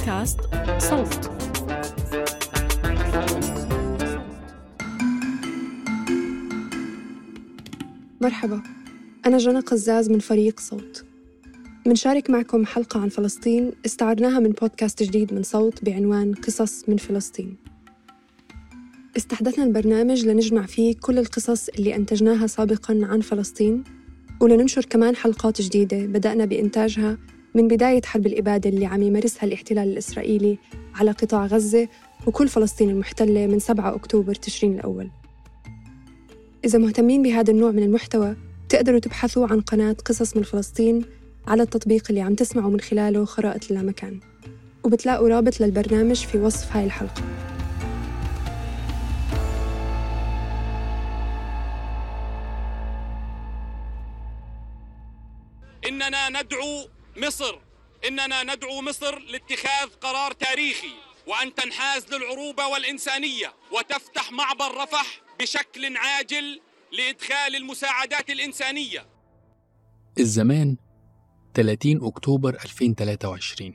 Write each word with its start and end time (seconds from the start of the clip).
بودكاست 0.00 0.40
صوت. 0.78 1.30
مرحبا. 8.20 8.62
أنا 9.26 9.38
جنى 9.38 9.60
قزاز 9.60 10.10
من 10.10 10.18
فريق 10.18 10.60
صوت. 10.60 11.04
منشارك 11.86 12.30
معكم 12.30 12.66
حلقة 12.66 13.00
عن 13.00 13.08
فلسطين 13.08 13.72
استعرناها 13.86 14.40
من 14.40 14.50
بودكاست 14.50 15.02
جديد 15.02 15.34
من 15.34 15.42
صوت 15.42 15.84
بعنوان 15.84 16.34
قصص 16.34 16.88
من 16.88 16.96
فلسطين. 16.96 17.56
استحدثنا 19.16 19.64
البرنامج 19.64 20.26
لنجمع 20.26 20.66
فيه 20.66 20.94
كل 21.00 21.18
القصص 21.18 21.68
اللي 21.68 21.96
أنتجناها 21.96 22.46
سابقاً 22.46 23.00
عن 23.02 23.20
فلسطين 23.20 23.84
ولننشر 24.40 24.84
كمان 24.84 25.16
حلقات 25.16 25.60
جديدة 25.60 26.06
بدأنا 26.06 26.44
بإنتاجها 26.44 27.18
من 27.54 27.68
بداية 27.68 28.02
حرب 28.04 28.26
الإبادة 28.26 28.70
اللي 28.70 28.86
عم 28.86 29.02
يمارسها 29.02 29.44
الاحتلال 29.44 29.88
الإسرائيلي 29.88 30.58
على 30.94 31.10
قطاع 31.10 31.46
غزة 31.46 31.88
وكل 32.26 32.48
فلسطين 32.48 32.90
المحتلة 32.90 33.46
من 33.46 33.58
7 33.58 33.94
أكتوبر 33.94 34.34
تشرين 34.34 34.74
الأول. 34.74 35.10
إذا 36.64 36.78
مهتمين 36.78 37.22
بهذا 37.22 37.50
النوع 37.50 37.70
من 37.70 37.82
المحتوى 37.82 38.36
تقدروا 38.68 38.98
تبحثوا 38.98 39.46
عن 39.46 39.60
قناة 39.60 39.92
قصص 39.92 40.36
من 40.36 40.42
فلسطين 40.42 41.04
على 41.46 41.62
التطبيق 41.62 42.06
اللي 42.10 42.20
عم 42.20 42.34
تسمعوا 42.34 42.70
من 42.70 42.80
خلاله 42.80 43.24
خرائط 43.24 43.70
اللامكان. 43.70 44.20
وبتلاقوا 44.84 45.28
رابط 45.28 45.60
للبرنامج 45.60 46.16
في 46.16 46.38
وصف 46.38 46.76
هاي 46.76 46.84
الحلقة. 46.84 47.22
إننا 55.88 56.28
ندعو 56.28 56.99
مصر. 57.20 57.58
إننا 58.08 58.42
ندعو 58.42 58.80
مصر 58.82 59.18
لاتخاذ 59.18 59.88
قرار 60.00 60.32
تاريخي 60.32 60.94
وأن 61.26 61.54
تنحاز 61.54 62.06
للعروبة 62.14 62.66
والإنسانية 62.66 63.54
وتفتح 63.72 64.32
معبر 64.32 64.82
رفح 64.82 65.20
بشكل 65.40 65.96
عاجل 65.96 66.60
لإدخال 66.92 67.56
المساعدات 67.56 68.30
الإنسانية. 68.30 69.06
الزمان 70.18 70.76
30 71.54 72.04
أكتوبر 72.06 72.54
2023 72.54 73.74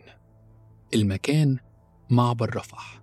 المكان 0.93 1.57
معبر 2.09 2.55
رفح. 2.55 3.01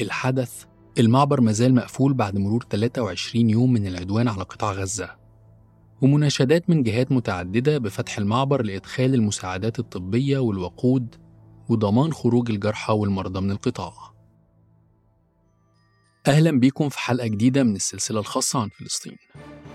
الحدث 0.00 0.64
المعبر 0.98 1.40
مازال 1.40 1.74
مقفول 1.74 2.14
بعد 2.14 2.38
مرور 2.38 2.66
23 2.70 3.50
يوم 3.50 3.72
من 3.72 3.86
العدوان 3.86 4.28
على 4.28 4.42
قطاع 4.42 4.72
غزة. 4.72 5.17
ومناشدات 6.02 6.70
من 6.70 6.82
جهات 6.82 7.12
متعددة 7.12 7.78
بفتح 7.78 8.18
المعبر 8.18 8.62
لإدخال 8.62 9.14
المساعدات 9.14 9.78
الطبية 9.78 10.38
والوقود 10.38 11.16
وضمان 11.68 12.12
خروج 12.12 12.50
الجرحى 12.50 12.92
والمرضى 12.92 13.40
من 13.40 13.50
القطاع. 13.50 13.92
أهلا 16.26 16.60
بيكم 16.60 16.88
في 16.88 16.98
حلقة 16.98 17.26
جديدة 17.26 17.62
من 17.62 17.76
السلسلة 17.76 18.20
الخاصة 18.20 18.60
عن 18.60 18.68
فلسطين. 18.68 19.16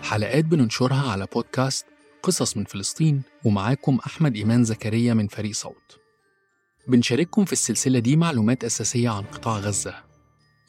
حلقات 0.02 0.46
بننشرها 0.46 1.12
على 1.12 1.28
بودكاست 1.34 1.86
قصص 2.24 2.58
من 2.58 2.64
فلسطين 2.64 3.22
ومعاكم 3.46 4.00
أحمد 4.06 4.36
إيمان 4.36 4.64
زكريا 4.64 5.14
من 5.14 5.28
فريق 5.28 5.54
صوت. 5.54 6.00
بنشارككم 6.88 7.46
في 7.46 7.54
السلسلة 7.54 8.00
دي 8.00 8.16
معلومات 8.16 8.64
أساسية 8.64 9.10
عن 9.10 9.24
قطاع 9.24 9.58
غزة. 9.58 9.96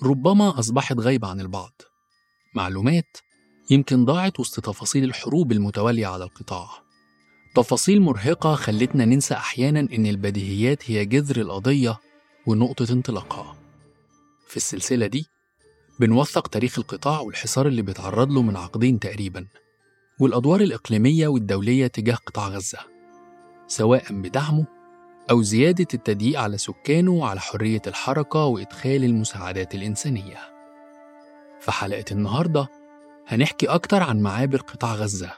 ربما 0.02 0.58
أصبحت 0.58 0.98
غايبة 0.98 1.28
عن 1.28 1.40
البعض. 1.40 1.82
معلومات 2.54 3.16
يمكن 3.70 4.04
ضاعت 4.04 4.40
وسط 4.40 4.64
تفاصيل 4.66 5.04
الحروب 5.04 5.52
المتوالية 5.52 6.06
على 6.06 6.24
القطاع. 6.24 6.68
تفاصيل 7.54 8.00
مرهقة 8.00 8.54
خلتنا 8.54 9.04
ننسى 9.04 9.34
أحيانا 9.34 9.80
إن 9.80 10.06
البديهيات 10.06 10.90
هي 10.90 11.04
جذر 11.04 11.40
القضية 11.40 12.00
ونقطة 12.46 12.92
انطلاقها. 12.92 13.56
في 14.48 14.56
السلسلة 14.56 15.06
دي 15.06 15.26
بنوثق 16.00 16.46
تاريخ 16.48 16.78
القطاع 16.78 17.20
والحصار 17.20 17.66
اللي 17.66 17.82
بيتعرض 17.82 18.30
له 18.30 18.42
من 18.42 18.56
عقدين 18.56 18.98
تقريبا 18.98 19.46
والأدوار 20.20 20.60
الإقليمية 20.60 21.28
والدولية 21.28 21.86
تجاه 21.86 22.14
قطاع 22.14 22.48
غزة 22.48 22.78
سواء 23.66 24.12
بدعمه 24.12 24.66
أو 25.30 25.42
زيادة 25.42 25.86
التضييق 25.94 26.40
على 26.40 26.58
سكانه 26.58 27.10
وعلى 27.12 27.40
حرية 27.40 27.82
الحركة 27.86 28.44
وإدخال 28.44 29.04
المساعدات 29.04 29.74
الإنسانية. 29.74 30.38
في 31.60 31.72
حلقة 31.72 32.04
النهاردة 32.12 32.68
هنحكي 33.28 33.66
أكتر 33.66 34.02
عن 34.02 34.22
معابر 34.22 34.58
قطاع 34.58 34.94
غزة 34.94 35.32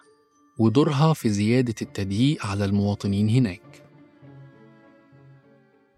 ودورها 0.59 1.13
في 1.13 1.29
زيادة 1.29 1.75
التضييق 1.83 2.47
على 2.47 2.65
المواطنين 2.65 3.29
هناك. 3.29 3.83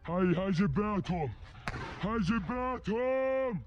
هاي 0.06 0.34
هاي 0.36 0.50
جباتهم 0.50 1.30
هاي 2.00 2.18
جباتهم 2.18 3.60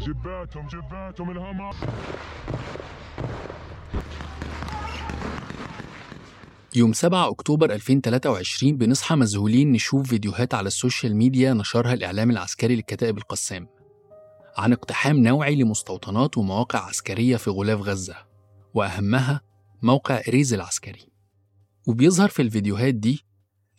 جباتهم 0.00 0.66
جباتهم 0.66 1.30
الهما 1.30 1.70
يوم 6.74 6.92
7 6.92 7.28
أكتوبر 7.28 7.72
2023 7.72 8.76
بنصحى 8.76 9.14
مذهولين 9.16 9.72
نشوف 9.72 10.08
فيديوهات 10.08 10.54
على 10.54 10.66
ال 10.66 10.73
social 10.73 11.16
media 11.16 11.52
نشرها 11.54 11.94
الإعلام 11.94 12.30
العسكري 12.30 12.76
للكتائب 12.76 13.18
القسام. 13.18 13.68
عن 14.56 14.72
اقتحام 14.72 15.16
نوعي 15.16 15.54
لمستوطنات 15.54 16.38
ومواقع 16.38 16.78
عسكرية 16.78 17.36
في 17.36 17.50
غلاف 17.50 17.80
غزة 17.80 18.16
وأهمها 18.74 19.40
موقع 19.82 20.20
إريز 20.28 20.54
العسكري. 20.54 21.08
وبيظهر 21.86 22.28
في 22.28 22.42
الفيديوهات 22.42 22.94
دي 22.94 23.24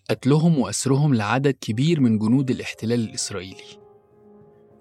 قتلهم 0.09 0.59
وأسرهم 0.59 1.13
لعدد 1.13 1.55
كبير 1.61 1.99
من 1.99 2.19
جنود 2.19 2.51
الاحتلال 2.51 2.99
الإسرائيلي. 2.99 3.83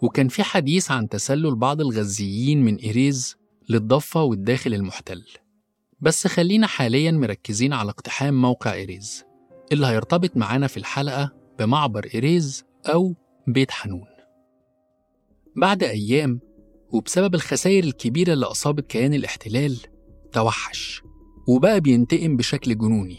وكان 0.02 0.28
في 0.28 0.42
حديث 0.42 0.90
عن 0.90 1.08
تسلل 1.08 1.54
بعض 1.54 1.80
الغزيين 1.80 2.62
من 2.62 2.76
إيريز 2.76 3.36
للضفة 3.68 4.22
والداخل 4.22 4.74
المحتل. 4.74 5.24
بس 6.00 6.26
خلينا 6.26 6.66
حاليا 6.66 7.10
مركزين 7.10 7.72
على 7.72 7.90
اقتحام 7.90 8.42
موقع 8.42 8.72
إيريز 8.72 9.24
اللي 9.72 9.86
هيرتبط 9.86 10.36
معانا 10.36 10.66
في 10.66 10.76
الحلقة 10.76 11.32
بمعبر 11.58 12.08
إيريز 12.14 12.64
أو 12.86 13.14
بيت 13.46 13.70
حنون. 13.70 14.11
بعد 15.56 15.82
أيام 15.82 16.40
وبسبب 16.90 17.34
الخسائر 17.34 17.84
الكبيرة 17.84 18.32
اللي 18.32 18.46
أصابت 18.46 18.86
كيان 18.86 19.14
الاحتلال 19.14 19.76
توحش 20.32 21.02
وبقى 21.48 21.80
بينتقم 21.80 22.36
بشكل 22.36 22.78
جنوني. 22.78 23.18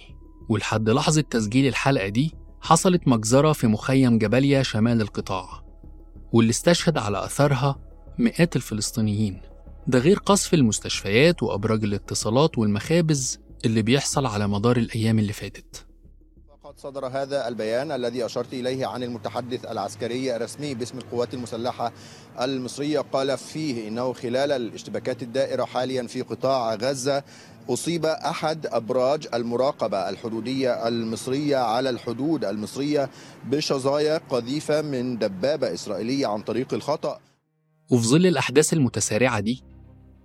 ولحد 0.49 0.89
لحظة 0.89 1.21
تسجيل 1.21 1.67
الحلقة 1.67 2.07
دي 2.07 2.31
حصلت 2.61 3.07
مجزرة 3.07 3.51
في 3.51 3.67
مخيم 3.67 4.17
جباليا 4.17 4.63
شمال 4.63 5.01
القطاع 5.01 5.63
واللي 6.33 6.49
استشهد 6.49 6.97
على 6.97 7.25
أثرها 7.25 7.79
مئات 8.19 8.55
الفلسطينيين. 8.55 9.41
ده 9.87 9.99
غير 9.99 10.17
قصف 10.17 10.53
المستشفيات 10.53 11.43
وأبراج 11.43 11.83
الاتصالات 11.83 12.57
والمخابز 12.57 13.39
اللي 13.65 13.81
بيحصل 13.81 14.25
على 14.25 14.47
مدار 14.47 14.77
الأيام 14.77 15.19
اللي 15.19 15.33
فاتت. 15.33 15.85
قد 16.73 16.79
صدر 16.79 17.07
هذا 17.07 17.47
البيان 17.47 17.91
الذي 17.91 18.25
أشرت 18.25 18.53
إليه 18.53 18.85
عن 18.85 19.03
المتحدث 19.03 19.65
العسكري 19.65 20.35
الرسمي 20.35 20.73
باسم 20.73 20.97
القوات 20.97 21.33
المسلحة 21.33 21.93
المصرية. 22.41 22.99
قال 22.99 23.37
فيه 23.37 23.87
إنه 23.87 24.13
خلال 24.13 24.51
الاشتباكات 24.51 25.23
الدائرة 25.23 25.65
حاليا 25.65 26.07
في 26.07 26.21
قطاع 26.21 26.75
غزة 26.75 27.23
أصيب 27.69 28.05
أحد 28.05 28.65
أبراج 28.67 29.27
المراقبة 29.33 30.09
الحدودية 30.09 30.87
المصرية 30.87 31.57
على 31.57 31.89
الحدود 31.89 32.45
المصرية 32.45 33.09
بشظايا 33.45 34.17
قذيفة 34.29 34.81
من 34.81 35.17
دبابة 35.17 35.73
إسرائيلية 35.73 36.27
عن 36.27 36.41
طريق 36.41 36.73
الخطأ. 36.73 37.19
وفي 37.91 38.07
ظل 38.07 38.25
الأحداث 38.25 38.73
المتسارعة 38.73 39.39
دي 39.39 39.63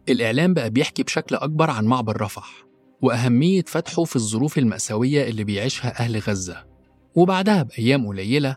الإعلام 0.08 0.54
بقى 0.54 0.70
بيحكي 0.70 1.02
بشكل 1.02 1.34
أكبر 1.34 1.70
عن 1.70 1.84
معبر 1.84 2.20
رفح. 2.20 2.67
وأهمية 3.02 3.62
فتحه 3.66 4.04
في 4.04 4.16
الظروف 4.16 4.58
المأساوية 4.58 5.28
اللي 5.28 5.44
بيعيشها 5.44 6.00
أهل 6.00 6.18
غزة. 6.18 6.64
وبعدها 7.14 7.62
بأيام 7.62 8.06
قليلة 8.06 8.56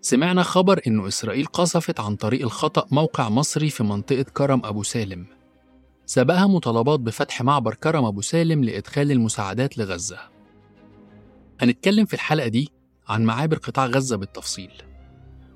سمعنا 0.00 0.42
خبر 0.42 0.80
إنه 0.86 1.08
إسرائيل 1.08 1.46
قصفت 1.46 2.00
عن 2.00 2.16
طريق 2.16 2.42
الخطأ 2.42 2.86
موقع 2.90 3.28
مصري 3.28 3.70
في 3.70 3.82
منطقة 3.82 4.22
كرم 4.22 4.62
أبو 4.64 4.82
سالم. 4.82 5.26
سبقها 6.06 6.46
مطالبات 6.46 7.00
بفتح 7.00 7.42
معبر 7.42 7.74
كرم 7.74 8.04
أبو 8.04 8.20
سالم 8.20 8.64
لإدخال 8.64 9.10
المساعدات 9.10 9.78
لغزة. 9.78 10.18
هنتكلم 11.60 12.04
في 12.06 12.14
الحلقة 12.14 12.48
دي 12.48 12.68
عن 13.08 13.24
معابر 13.24 13.56
قطاع 13.56 13.86
غزة 13.86 14.16
بالتفصيل 14.16 14.70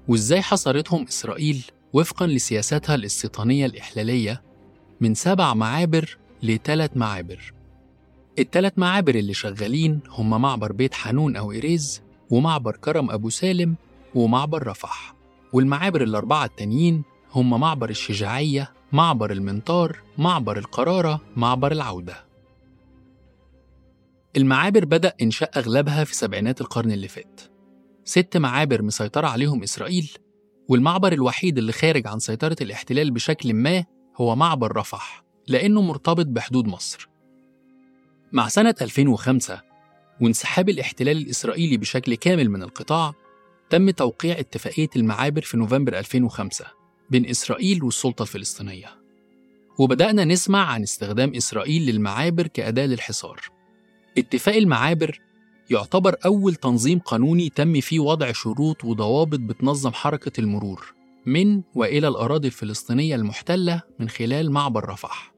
وإزاي 0.09 0.43
حصرتهم 0.43 1.07
إسرائيل 1.09 1.65
وفقا 1.93 2.27
لسياساتها 2.27 2.95
الاستيطانية 2.95 3.67
الإحلالية 3.67 4.43
من 5.01 5.15
سبع 5.15 5.55
معابر 5.55 6.19
لثلاث 6.43 6.91
معابر. 6.97 7.53
التلات 8.39 8.79
معابر 8.79 9.15
اللي 9.15 9.35
شغالين 9.35 10.01
هم 10.11 10.43
معبر 10.43 10.73
بيت 10.73 10.95
حنون 10.95 11.37
أو 11.37 11.53
إيريز 11.53 12.03
ومعبر 12.31 12.77
كرم 12.77 13.11
أبو 13.11 13.31
سالم 13.31 13.77
ومعبر 14.15 14.67
رفح. 14.67 15.15
والمعابر 15.53 16.03
الأربعة 16.03 16.45
التانيين 16.45 17.03
هم 17.33 17.61
معبر 17.61 17.91
الشجاعية 17.91 18.73
معبر 18.93 19.33
المنطار 19.33 19.99
معبر 20.19 20.59
القرارة 20.59 21.21
معبر 21.37 21.73
العودة. 21.73 22.25
المعابر 24.37 24.85
بدأ 24.85 25.15
إنشاء 25.23 25.59
أغلبها 25.59 26.05
في 26.05 26.15
سبعينات 26.15 26.61
القرن 26.61 26.93
اللي 26.93 27.09
فات. 27.09 27.41
ست 28.05 28.37
معابر 28.37 28.83
مسيطرة 28.83 29.27
عليهم 29.27 29.63
إسرائيل 29.63 30.11
والمعبر 30.69 31.13
الوحيد 31.13 31.59
اللي 31.59 31.73
خارج 31.73 32.07
عن 32.07 32.19
سيطرة 32.19 32.57
الاحتلال 32.61 33.11
بشكل 33.11 33.55
ما 33.55 33.85
هو 34.17 34.37
معبر 34.37 34.77
رفح 34.77 35.25
لأنه 35.49 35.83
مرتبط 35.83 36.27
بحدود 36.27 36.67
مصر. 36.67 37.08
مع 38.33 38.49
سنة 38.49 38.75
2005 38.83 39.63
وانسحاب 40.21 40.69
الاحتلال 40.69 41.17
الإسرائيلي 41.17 41.77
بشكل 41.77 42.15
كامل 42.15 42.51
من 42.51 42.63
القطاع 42.63 43.15
تم 43.71 43.91
توقيع 43.91 44.39
اتفاقية 44.39 44.89
المعابر 44.97 45.43
في 45.43 45.57
نوفمبر 45.57 45.99
2005 45.99 46.65
بين 47.11 47.27
إسرائيل 47.27 47.85
والسلطة 47.85 48.23
الفلسطينية. 48.23 48.87
وبدأنا 49.79 50.25
نسمع 50.25 50.65
عن 50.67 50.83
استخدام 50.83 51.35
إسرائيل 51.35 51.87
للمعابر 51.87 52.47
كأداة 52.47 52.87
للحصار. 52.87 53.41
اتفاق 54.19 54.55
المعابر 54.55 55.21
يعتبر 55.71 56.17
أول 56.25 56.55
تنظيم 56.55 56.99
قانوني 56.99 57.49
تم 57.49 57.81
فيه 57.81 58.01
وضع 58.01 58.33
شروط 58.33 58.85
وضوابط 58.85 59.39
بتنظم 59.41 59.93
حركة 59.93 60.41
المرور 60.41 60.95
من 61.27 61.63
وإلى 61.75 62.09
الأراضي 62.09 62.49
الفلسطينية 62.49 63.15
المحتلة 63.15 63.83
من 63.99 64.09
خلال 64.09 64.51
معبر 64.53 64.89
رفح. 64.89 65.38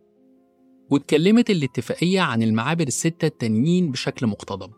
واتكلمت 0.90 1.50
الاتفاقية 1.50 2.20
عن 2.20 2.42
المعابر 2.42 2.86
الستة 2.86 3.26
التانيين 3.26 3.90
بشكل 3.90 4.26
مقتضب 4.26 4.72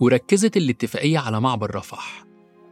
وركزت 0.00 0.56
الاتفاقية 0.56 1.18
على 1.18 1.40
معبر 1.40 1.74
رفح 1.74 2.26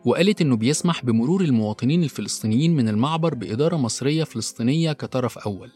وقالت 0.04 0.40
إنه 0.40 0.56
بيسمح 0.56 1.04
بمرور 1.04 1.40
المواطنين 1.40 2.02
الفلسطينيين 2.04 2.76
من 2.76 2.88
المعبر 2.88 3.34
بإدارة 3.34 3.76
مصرية 3.76 4.24
فلسطينية 4.24 4.92
كطرف 4.92 5.38
أول 5.38 5.70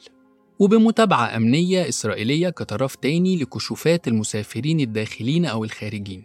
وبمتابعة 0.59 1.37
أمنية 1.37 1.89
إسرائيلية 1.89 2.49
كطرف 2.49 2.95
تاني 2.95 3.37
لكشوفات 3.37 4.09
المسافرين 4.09 4.81
الداخلين 4.81 5.45
أو 5.45 5.65
الخارجين 5.65 6.23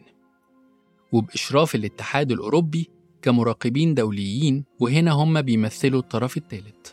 وبإشراف 1.12 1.76
الاتحاد 1.76 2.32
الأوروبي 2.32 2.90
كمراقبين 3.22 3.94
دوليين 3.94 4.64
وهنا 4.80 5.12
هم 5.12 5.42
بيمثلوا 5.42 6.00
الطرف 6.00 6.38
الثالث 6.38 6.93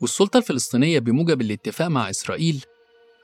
والسلطة 0.00 0.38
الفلسطينية 0.38 0.98
بموجب 0.98 1.40
الاتفاق 1.40 1.88
مع 1.88 2.10
إسرائيل 2.10 2.64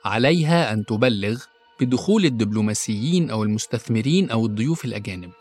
عليها 0.05 0.73
أن 0.73 0.85
تبلغ 0.85 1.43
بدخول 1.81 2.25
الدبلوماسيين 2.25 3.29
أو 3.29 3.43
المستثمرين 3.43 4.29
أو 4.29 4.45
الضيوف 4.45 4.85
الأجانب. 4.85 5.31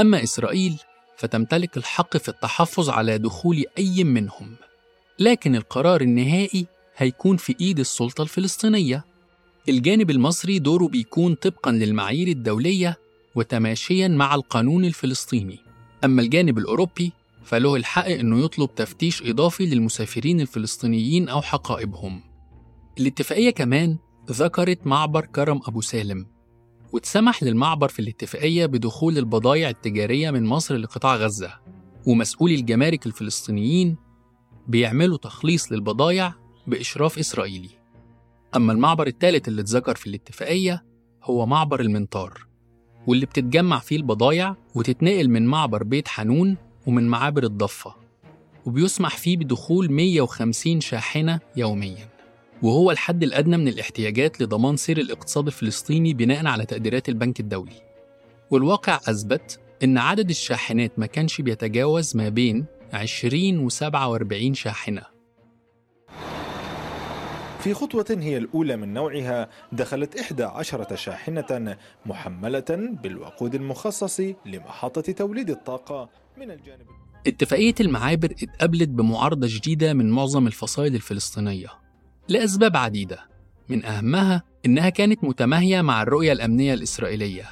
أما 0.00 0.22
إسرائيل 0.22 0.76
فتمتلك 1.16 1.76
الحق 1.76 2.16
في 2.16 2.28
التحفظ 2.28 2.90
على 2.90 3.18
دخول 3.18 3.64
أي 3.78 4.04
منهم 4.04 4.56
لكن 5.18 5.56
القرار 5.56 6.00
النهائي 6.00 6.66
هيكون 6.96 7.36
في 7.36 7.56
إيد 7.60 7.78
السلطة 7.78 8.22
الفلسطينية. 8.22 9.04
الجانب 9.68 10.10
المصري 10.10 10.58
دوره 10.58 10.88
بيكون 10.88 11.34
طبقا 11.34 11.72
للمعايير 11.72 12.28
الدولية 12.28 12.98
وتماشيا 13.34 14.08
مع 14.08 14.34
القانون 14.34 14.84
الفلسطيني. 14.84 15.58
أما 16.04 16.22
الجانب 16.22 16.58
الأوروبي 16.58 17.12
فله 17.46 17.76
الحق 17.76 18.06
أنه 18.06 18.44
يطلب 18.44 18.74
تفتيش 18.74 19.22
إضافي 19.22 19.66
للمسافرين 19.66 20.40
الفلسطينيين 20.40 21.28
أو 21.28 21.42
حقائبهم. 21.42 22.22
الاتفاقية 22.98 23.50
كمان 23.50 23.98
ذكرت 24.30 24.86
معبر 24.86 25.26
كرم 25.26 25.60
أبو 25.66 25.80
سالم 25.80 26.26
واتسمح 26.92 27.42
للمعبر 27.42 27.88
في 27.88 27.98
الاتفاقية 27.98 28.66
بدخول 28.66 29.18
البضائع 29.18 29.68
التجارية 29.68 30.30
من 30.30 30.44
مصر 30.44 30.76
لقطاع 30.76 31.16
غزة 31.16 31.52
ومسؤولي 32.06 32.54
الجمارك 32.54 33.06
الفلسطينيين 33.06 33.96
بيعملوا 34.68 35.16
تخليص 35.16 35.72
للبضائع 35.72 36.34
بإشراف 36.66 37.18
إسرائيلي. 37.18 37.70
أما 38.56 38.72
المعبر 38.72 39.06
الثالث 39.06 39.48
اللي 39.48 39.60
اتذكر 39.60 39.94
في 39.94 40.06
الاتفاقية 40.06 40.84
هو 41.22 41.46
معبر 41.46 41.80
المنطار 41.80 42.46
واللي 43.06 43.26
بتتجمع 43.26 43.78
فيه 43.78 43.96
البضائع 43.96 44.56
وتتنقل 44.74 45.28
من 45.28 45.46
معبر 45.46 45.82
بيت 45.82 46.08
حنون 46.08 46.56
ومن 46.86 47.08
معابر 47.08 47.44
الضفة 47.44 47.94
وبيسمح 48.66 49.16
فيه 49.16 49.36
بدخول 49.36 49.92
150 49.92 50.80
شاحنة 50.80 51.40
يومياً. 51.56 52.08
وهو 52.62 52.90
الحد 52.90 53.22
الأدنى 53.22 53.56
من 53.56 53.68
الاحتياجات 53.68 54.42
لضمان 54.42 54.76
سير 54.76 54.98
الاقتصاد 54.98 55.46
الفلسطيني 55.46 56.14
بناء 56.14 56.46
على 56.46 56.66
تقديرات 56.66 57.08
البنك 57.08 57.40
الدولي. 57.40 57.82
والواقع 58.50 59.00
أثبت 59.08 59.60
إن 59.84 59.98
عدد 59.98 60.30
الشاحنات 60.30 60.98
ما 60.98 61.06
كانش 61.06 61.40
بيتجاوز 61.40 62.16
ما 62.16 62.28
بين 62.28 62.64
20 62.92 63.58
و 63.58 63.68
47 63.68 64.54
شاحنة. 64.54 65.15
في 67.58 67.74
خطوة 67.74 68.04
هي 68.10 68.36
الأولى 68.36 68.76
من 68.76 68.94
نوعها 68.94 69.48
دخلت 69.72 70.16
إحدى 70.16 70.44
عشرة 70.44 70.94
شاحنة 70.94 71.76
محملة 72.06 72.64
بالوقود 73.02 73.54
المخصص 73.54 74.20
لمحطة 74.46 75.12
توليد 75.12 75.50
الطاقة 75.50 76.08
من 76.38 76.50
الجانب 76.50 76.86
اتفاقية 77.26 77.74
المعابر 77.80 78.34
اتقابلت 78.42 78.88
بمعارضة 78.88 79.46
جديدة 79.50 79.94
من 79.94 80.10
معظم 80.10 80.46
الفصائل 80.46 80.94
الفلسطينية 80.94 81.68
لأسباب 82.28 82.76
عديدة 82.76 83.18
من 83.68 83.84
أهمها 83.84 84.42
إنها 84.66 84.88
كانت 84.88 85.24
متماهية 85.24 85.80
مع 85.80 86.02
الرؤية 86.02 86.32
الأمنية 86.32 86.74
الإسرائيلية. 86.74 87.44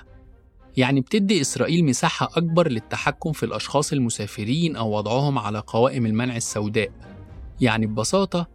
يعني 0.76 1.00
بتدي 1.00 1.40
إسرائيل 1.40 1.84
مساحة 1.84 2.28
أكبر 2.36 2.68
للتحكم 2.68 3.32
في 3.32 3.46
الأشخاص 3.46 3.92
المسافرين 3.92 4.76
أو 4.76 4.96
وضعهم 4.96 5.38
على 5.38 5.58
قوائم 5.58 6.06
المنع 6.06 6.36
السوداء. 6.36 6.90
يعني 7.60 7.86
ببساطة 7.86 8.48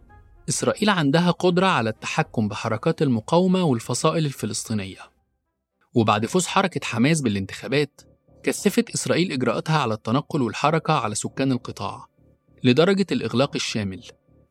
إسرائيل 0.50 0.90
عندها 0.90 1.30
قدرة 1.30 1.66
على 1.66 1.90
التحكم 1.90 2.48
بحركات 2.48 3.02
المقاومة 3.02 3.62
والفصائل 3.62 4.26
الفلسطينية. 4.26 4.98
وبعد 5.94 6.26
فوز 6.26 6.46
حركة 6.46 6.80
حماس 6.84 7.20
بالانتخابات 7.20 8.00
كثفت 8.42 8.90
إسرائيل 8.90 9.32
إجراءاتها 9.32 9.78
على 9.78 9.94
التنقل 9.94 10.42
والحركة 10.42 10.94
على 10.94 11.14
سكان 11.14 11.52
القطاع 11.52 12.06
لدرجة 12.64 13.06
الإغلاق 13.12 13.50
الشامل. 13.54 14.02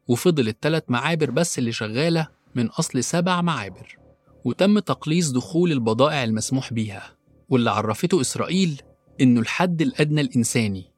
وفضل 0.07 0.47
الثلاث 0.47 0.83
معابر 0.87 1.31
بس 1.31 1.59
اللي 1.59 1.71
شغالة 1.71 2.27
من 2.55 2.67
أصل 2.67 3.03
سبع 3.03 3.41
معابر. 3.41 3.97
وتم 4.45 4.79
تقليص 4.79 5.31
دخول 5.31 5.71
البضائع 5.71 6.23
المسموح 6.23 6.73
بيها. 6.73 7.15
واللي 7.49 7.71
عرفته 7.71 8.21
إسرائيل 8.21 8.81
إنه 9.21 9.41
الحد 9.41 9.81
الأدنى 9.81 10.21
الإنساني. 10.21 10.91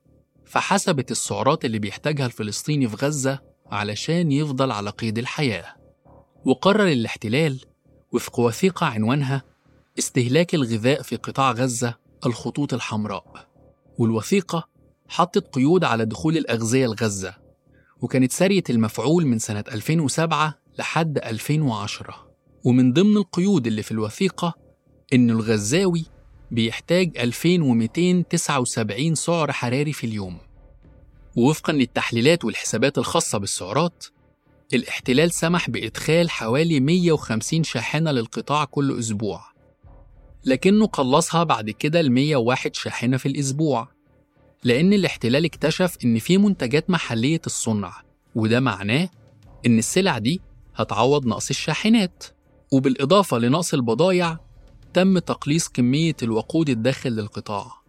فحسبت 0.46 1.12
السعرات 1.12 1.66
اللي 1.66 1.80
بيحتاجها 1.80 2.26
الفلسطيني 2.26 2.88
في 2.88 3.06
غزة 3.06 3.51
علشان 3.72 4.32
يفضل 4.32 4.72
على 4.72 4.90
قيد 4.90 5.18
الحياة. 5.18 5.66
وقرر 6.46 6.88
الاحتلال 6.88 7.60
وفق 8.12 8.40
وثيقة 8.40 8.86
عنوانها 8.86 9.44
استهلاك 10.00 10.56
الغذاء 10.56 11.02
في 11.02 11.16
قطاع 11.16 11.52
غزة 11.52 11.96
الخطوط 12.26 12.74
الحمراء. 12.74 13.48
والوثيقة 13.98 14.68
حطت 15.08 15.56
قيود 15.56 15.84
على 15.84 16.06
دخول 16.06 16.38
الأغذية 16.38 16.88
لغزة 16.88 17.36
وكانت 18.02 18.32
سارية 18.32 18.64
المفعول 18.70 19.26
من 19.26 19.40
سنة 19.40 19.64
2007 19.72 20.58
لحد 20.80 21.18
2010 21.18 22.32
ومن 22.64 22.94
ضمن 22.94 23.18
القيود 23.18 23.68
اللي 23.68 23.84
في 23.84 23.92
الوثيقة 23.92 24.54
إن 25.14 25.30
الغزاوي 25.30 26.06
بيحتاج 26.52 27.18
2279 27.18 29.16
سعر 29.16 29.52
حراري 29.52 29.94
في 29.94 30.04
اليوم. 30.08 30.38
ووفقا 31.36 31.74
للتحليلات 31.74 32.46
والحسابات 32.46 32.98
الخاصة 32.98 33.38
بالسعرات 33.38 34.06
الاحتلال 34.74 35.32
سمح 35.32 35.70
بإدخال 35.70 36.30
حوالي 36.30 36.80
150 36.80 37.64
شاحنة 37.64 38.12
للقطاع 38.12 38.66
كل 38.66 39.00
أسبوع 39.00 39.42
لكنه 40.46 40.86
قلصها 40.86 41.44
بعد 41.44 41.70
كده 41.70 42.02
ل 42.02 42.10
101 42.12 42.76
شاحنة 42.76 43.18
في 43.18 43.26
الأسبوع 43.26 43.88
لأن 44.64 44.94
الاحتلال 44.94 45.46
اكتشف 45.46 45.98
إن 46.06 46.20
في 46.20 46.38
منتجات 46.38 46.90
محلية 46.90 47.42
الصنع 47.46 47.94
وده 48.36 48.60
معناه 48.60 49.10
إن 49.66 49.78
السلع 49.80 50.18
دي 50.18 50.42
هتعوض 50.76 51.26
نقص 51.26 51.50
الشاحنات. 51.50 52.24
وبالإضافة 52.72 53.38
لنقص 53.38 53.74
البضايع 53.74 54.38
تم 54.94 55.20
تقليص 55.20 55.68
كمية 55.68 56.16
الوقود 56.24 56.70
الداخل 56.70 57.10
للقطاع. 57.10 57.81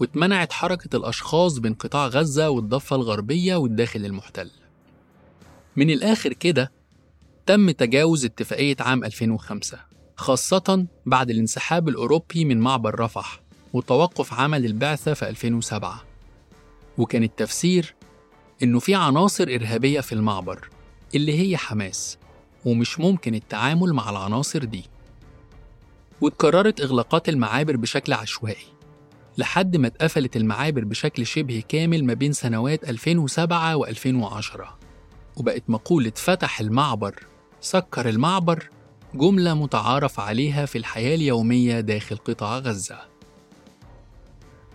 واتمنعت 0.00 0.52
حركة 0.52 0.96
الأشخاص 0.96 1.58
بين 1.58 1.74
قطاع 1.74 2.06
غزة 2.06 2.50
والضفة 2.50 2.96
الغربية 2.96 3.56
والداخل 3.56 4.04
المحتل. 4.04 4.50
من 5.76 5.90
الآخر 5.90 6.32
كده 6.32 6.72
تم 7.46 7.70
تجاوز 7.70 8.24
اتفاقية 8.24 8.76
عام 8.80 9.04
2005 9.04 9.78
خاصة 10.16 10.86
بعد 11.06 11.30
الانسحاب 11.30 11.88
الأوروبي 11.88 12.44
من 12.44 12.60
معبر 12.60 13.00
رفح 13.00 13.40
وتوقف 13.72 14.34
عمل 14.34 14.64
البعثة 14.66 15.14
في 15.14 15.28
2007 15.28 16.04
وكان 16.98 17.22
التفسير 17.22 17.94
إنه 18.62 18.78
في 18.78 18.94
عناصر 18.94 19.44
إرهابية 19.44 20.00
في 20.00 20.12
المعبر 20.12 20.68
اللي 21.14 21.38
هي 21.40 21.56
حماس 21.56 22.18
ومش 22.64 23.00
ممكن 23.00 23.34
التعامل 23.34 23.92
مع 23.92 24.10
العناصر 24.10 24.64
دي. 24.64 24.84
واتكررت 26.20 26.80
إغلاقات 26.80 27.28
المعابر 27.28 27.76
بشكل 27.76 28.12
عشوائي. 28.12 28.79
لحد 29.38 29.76
ما 29.76 29.86
اتقفلت 29.86 30.36
المعابر 30.36 30.84
بشكل 30.84 31.26
شبه 31.26 31.62
كامل 31.68 32.04
ما 32.04 32.14
بين 32.14 32.32
سنوات 32.32 32.88
2007 32.90 33.78
و2010 33.84 34.60
وبقت 35.36 35.62
مقولة 35.68 36.12
فتح 36.16 36.60
المعبر 36.60 37.26
سكر 37.60 38.08
المعبر 38.08 38.68
جملة 39.14 39.54
متعارف 39.54 40.20
عليها 40.20 40.66
في 40.66 40.78
الحياة 40.78 41.14
اليومية 41.14 41.80
داخل 41.80 42.16
قطاع 42.16 42.58
غزة. 42.58 42.98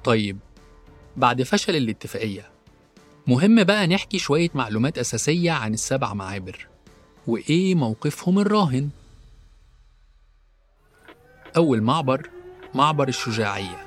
طيب 0.03 0.37
بعد 1.17 1.43
فشل 1.43 1.75
الاتفاقية 1.75 2.49
مهم 3.27 3.63
بقى 3.63 3.87
نحكي 3.87 4.19
شوية 4.19 4.49
معلومات 4.53 4.97
أساسية 4.97 5.51
عن 5.51 5.73
السبع 5.73 6.13
معابر. 6.13 6.67
وإيه 7.27 7.75
موقفهم 7.75 8.39
الراهن؟ 8.39 8.89
أول 11.57 11.81
معبر 11.81 12.29
معبر 12.73 13.07
الشجاعية. 13.07 13.84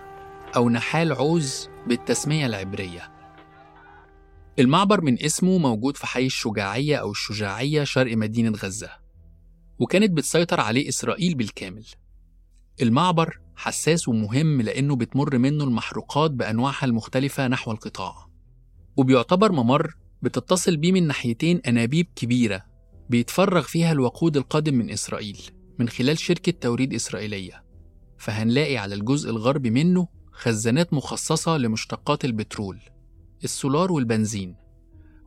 أو 0.56 0.70
نحال 0.70 1.12
عوز 1.12 1.68
بالتسمية 1.86 2.46
العبرية. 2.46 3.12
المعبر 4.58 5.00
من 5.00 5.22
اسمه 5.22 5.58
موجود 5.58 5.96
في 5.96 6.06
حي 6.06 6.26
الشجاعية 6.26 6.96
أو 6.96 7.10
الشجاعية 7.10 7.84
شرق 7.84 8.16
مدينة 8.16 8.50
غزة 8.50 8.90
وكانت 9.78 10.10
بتسيطر 10.10 10.60
عليه 10.60 10.88
إسرائيل 10.88 11.34
بالكامل. 11.34 11.86
المعبر 12.82 13.40
حساس 13.56 14.08
ومهم 14.08 14.62
لأنه 14.62 14.96
بتمر 14.96 15.38
منه 15.38 15.64
المحروقات 15.64 16.30
بأنواعها 16.30 16.84
المختلفة 16.84 17.48
نحو 17.48 17.72
القطاع 17.72 18.28
وبيعتبر 18.96 19.52
ممر 19.52 19.96
بتتصل 20.22 20.76
بيه 20.76 20.92
من 20.92 21.06
ناحيتين 21.06 21.60
أنابيب 21.66 22.06
كبيرة 22.16 22.64
بيتفرغ 23.10 23.62
فيها 23.62 23.92
الوقود 23.92 24.36
القادم 24.36 24.74
من 24.74 24.90
إسرائيل 24.90 25.40
من 25.78 25.88
خلال 25.88 26.18
شركة 26.18 26.52
توريد 26.52 26.94
إسرائيلية. 26.94 27.64
فهنلاقي 28.18 28.76
على 28.76 28.94
الجزء 28.94 29.30
الغربي 29.30 29.70
منه 29.70 30.17
خزانات 30.38 30.92
مخصصة 30.92 31.56
لمشتقات 31.56 32.24
البترول 32.24 32.78
السولار 33.44 33.92
والبنزين 33.92 34.54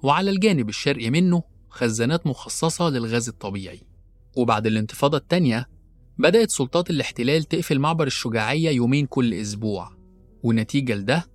وعلى 0.04 0.32
الجانب 0.32 0.70
الشرقي 0.70 1.10
منه 1.10 1.44
خزانات 1.70 2.28
مخصصة 2.28 2.90
للغاز 2.90 3.28
الطبيعي. 3.30 3.82
وبعد 4.38 4.68
الانتفاضة 4.68 5.18
التانية 5.18 5.70
بدأت 6.18 6.50
سلطات 6.52 6.90
الاحتلال 6.90 7.44
تقفل 7.44 7.80
معبر 7.80 8.08
الشجاعية 8.08 8.70
يومين 8.70 9.06
كل 9.06 9.34
أسبوع. 9.34 9.92
ونتيجة 10.44 10.96
لده 10.96 11.26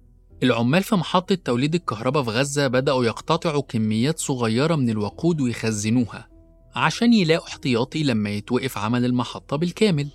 العمال 0.43 0.83
في 0.83 0.95
محطة 0.95 1.35
توليد 1.35 1.75
الكهرباء 1.75 2.23
في 2.23 2.31
غزة 2.31 2.67
بدأوا 2.67 3.05
يقتطعوا 3.05 3.63
كميات 3.63 4.19
صغيرة 4.19 4.75
من 4.77 4.91
الوقود 4.91 5.41
ويخزنوها 5.41 6.29
عشان 6.75 7.13
يلاقوا 7.13 7.49
احتياطي 7.49 8.03
لما 8.03 8.31
يتوقف 8.31 8.79
عمل 8.79 9.05
المحطة 9.05 9.57
بالكامل. 9.57 10.09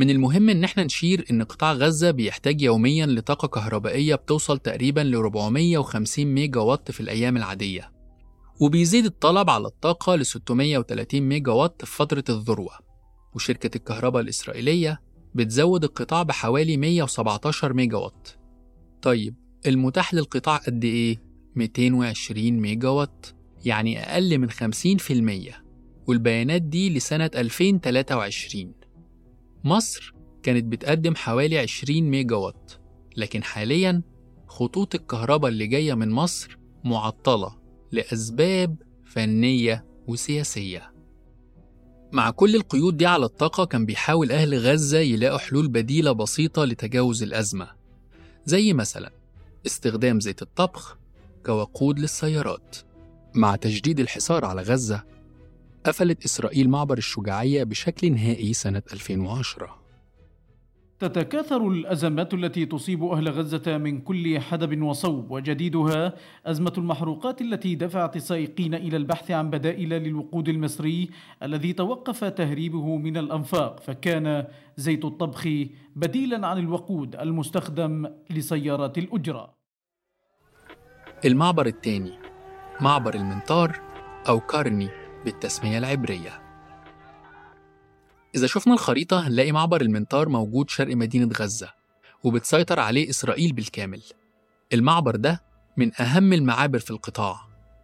من 0.00 0.10
المهم 0.10 0.48
إن 0.50 0.64
إحنا 0.64 0.84
نشير 0.84 1.24
إن 1.30 1.42
قطاع 1.42 1.72
غزة 1.72 2.10
بيحتاج 2.10 2.62
يوميا 2.62 3.06
لطاقة 3.06 3.48
كهربائية 3.48 4.14
بتوصل 4.14 4.58
تقريبا 4.58 5.00
ل 5.00 5.14
450 5.14 6.24
ميجا 6.24 6.60
وات 6.60 6.90
في 6.90 7.00
الأيام 7.00 7.36
العادية 7.36 7.92
وبيزيد 8.60 9.04
الطلب 9.04 9.50
على 9.50 9.66
الطاقة 9.66 10.16
ل 10.16 10.26
630 10.26 11.20
ميجا 11.20 11.52
وات 11.52 11.84
في 11.84 11.96
فترة 11.96 12.24
الذروة 12.28 12.72
وشركة 13.34 13.76
الكهرباء 13.76 14.22
الإسرائيلية 14.22 15.00
بتزود 15.34 15.84
القطاع 15.84 16.22
بحوالي 16.22 16.76
117 16.76 17.72
ميجا 17.72 17.96
وات 17.96 18.28
طيب 19.02 19.34
المتاح 19.66 20.14
للقطاع 20.14 20.56
قد 20.56 20.84
إيه؟ 20.84 21.16
220 21.56 22.50
ميجا 22.50 22.88
وات 22.88 23.26
يعني 23.64 24.00
أقل 24.00 24.38
من 24.38 24.50
50% 24.50 25.54
والبيانات 26.06 26.62
دي 26.62 26.94
لسنة 26.94 27.30
2023 27.34 28.79
مصر 29.64 30.14
كانت 30.42 30.64
بتقدم 30.64 31.14
حوالي 31.14 31.58
20 31.58 32.02
ميجا 32.02 32.36
وات 32.36 32.72
لكن 33.16 33.42
حاليا 33.42 34.02
خطوط 34.46 34.94
الكهرباء 34.94 35.50
اللي 35.50 35.66
جاية 35.66 35.94
من 35.94 36.10
مصر 36.10 36.58
معطلة 36.84 37.56
لأسباب 37.92 38.76
فنية 39.04 39.84
وسياسية. 40.06 40.92
مع 42.12 42.30
كل 42.30 42.56
القيود 42.56 42.96
دي 42.96 43.06
على 43.06 43.24
الطاقة 43.24 43.64
كان 43.64 43.86
بيحاول 43.86 44.32
أهل 44.32 44.54
غزة 44.54 44.98
يلاقوا 44.98 45.38
حلول 45.38 45.68
بديلة 45.68 46.12
بسيطة 46.12 46.64
لتجاوز 46.64 47.22
الأزمة 47.22 47.68
زي 48.44 48.72
مثلا 48.72 49.10
استخدام 49.66 50.20
زيت 50.20 50.42
الطبخ 50.42 50.98
كوقود 51.46 51.98
للسيارات. 51.98 52.76
مع 53.34 53.56
تجديد 53.56 54.00
الحصار 54.00 54.44
على 54.44 54.62
غزة 54.62 55.04
قفلت 55.84 56.24
إسرائيل 56.24 56.70
معبر 56.70 56.98
الشجاعية 56.98 57.64
بشكل 57.64 58.12
نهائي 58.12 58.52
سنة 58.52 58.82
2010 58.92 59.80
تتكاثر 61.00 61.68
الأزمات 61.68 62.34
التي 62.34 62.66
تصيب 62.66 63.04
أهل 63.04 63.28
غزة 63.28 63.78
من 63.78 64.00
كل 64.00 64.40
حدب 64.40 64.82
وصوب 64.82 65.30
وجديدها 65.30 66.14
أزمة 66.46 66.72
المحروقات 66.78 67.40
التي 67.40 67.74
دفعت 67.74 68.16
السائقين 68.16 68.74
إلى 68.74 68.96
البحث 68.96 69.30
عن 69.30 69.50
بدائل 69.50 69.88
للوقود 69.88 70.48
المصري 70.48 71.10
الذي 71.42 71.72
توقف 71.72 72.24
تهريبه 72.24 72.96
من 72.96 73.16
الأنفاق 73.16 73.80
فكان 73.80 74.44
زيت 74.76 75.04
الطبخ 75.04 75.48
بديلا 75.96 76.46
عن 76.46 76.58
الوقود 76.58 77.16
المستخدم 77.16 78.06
لسيارات 78.30 78.98
الأجرة. 78.98 79.54
المعبر 81.24 81.66
الثاني 81.66 82.12
معبر 82.80 83.14
المنطار 83.14 83.80
أو 84.28 84.40
كارني. 84.40 84.99
بالتسمية 85.24 85.78
العبرية. 85.78 86.42
إذا 88.34 88.46
شفنا 88.46 88.74
الخريطة 88.74 89.26
هنلاقي 89.28 89.52
معبر 89.52 89.80
المنطار 89.80 90.28
موجود 90.28 90.70
شرق 90.70 90.96
مدينة 90.96 91.30
غزة 91.36 91.72
وبتسيطر 92.24 92.80
عليه 92.80 93.10
إسرائيل 93.10 93.52
بالكامل. 93.52 94.02
المعبر 94.72 95.16
ده 95.16 95.42
من 95.76 96.00
أهم 96.00 96.32
المعابر 96.32 96.78
في 96.78 96.90
القطاع 96.90 97.40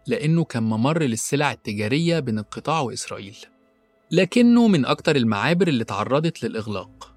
لأنه 0.07 0.43
كان 0.43 0.63
ممر 0.63 1.03
للسلع 1.03 1.51
التجارية 1.51 2.19
بين 2.19 2.39
القطاع 2.39 2.79
وإسرائيل. 2.79 3.37
لكنه 4.11 4.67
من 4.67 4.85
أكتر 4.85 5.15
المعابر 5.15 5.67
اللي 5.67 5.83
تعرضت 5.83 6.43
للإغلاق. 6.43 7.13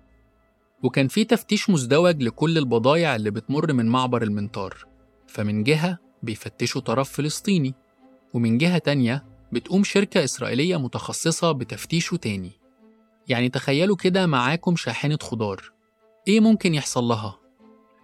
وكان 0.83 1.09
في 1.09 1.25
تفتيش 1.25 1.71
مزدوج 1.71 2.23
لكل 2.23 2.59
البضايع 2.59 3.17
اللي 3.17 3.31
بتمر 3.31 3.73
من 3.73 3.87
معبر 3.87 4.23
المنطار 4.23 4.85
فمن 5.27 5.65
جهة 5.65 5.99
بيفتشوا 6.23 6.81
طرف 6.81 7.13
فلسطيني 7.13 7.75
ومن 8.35 8.59
جهة 8.59 8.79
تانية 8.79 9.25
بتقوم 9.53 9.85
شركة 9.85 10.25
إسرائيلية 10.25 10.77
متخصصة 10.77 11.53
بتفتيشه 11.53 12.17
تاني. 12.17 12.51
يعني 13.29 13.49
تخيلوا 13.49 13.97
كده 13.97 14.27
معاكم 14.27 14.77
شاحنة 14.77 15.19
خضار. 15.23 15.73
إيه 16.29 16.41
ممكن 16.41 16.75
يحصل 16.75 17.05
لها؟ 17.05 17.39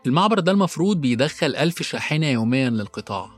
المعبر 0.07 0.39
ده 0.39 0.53
المفروض 0.53 1.01
بيدخل 1.01 1.57
ألف 1.57 1.83
شاحنة 1.83 2.27
يوميا 2.27 2.71
للقطاع. 2.71 3.31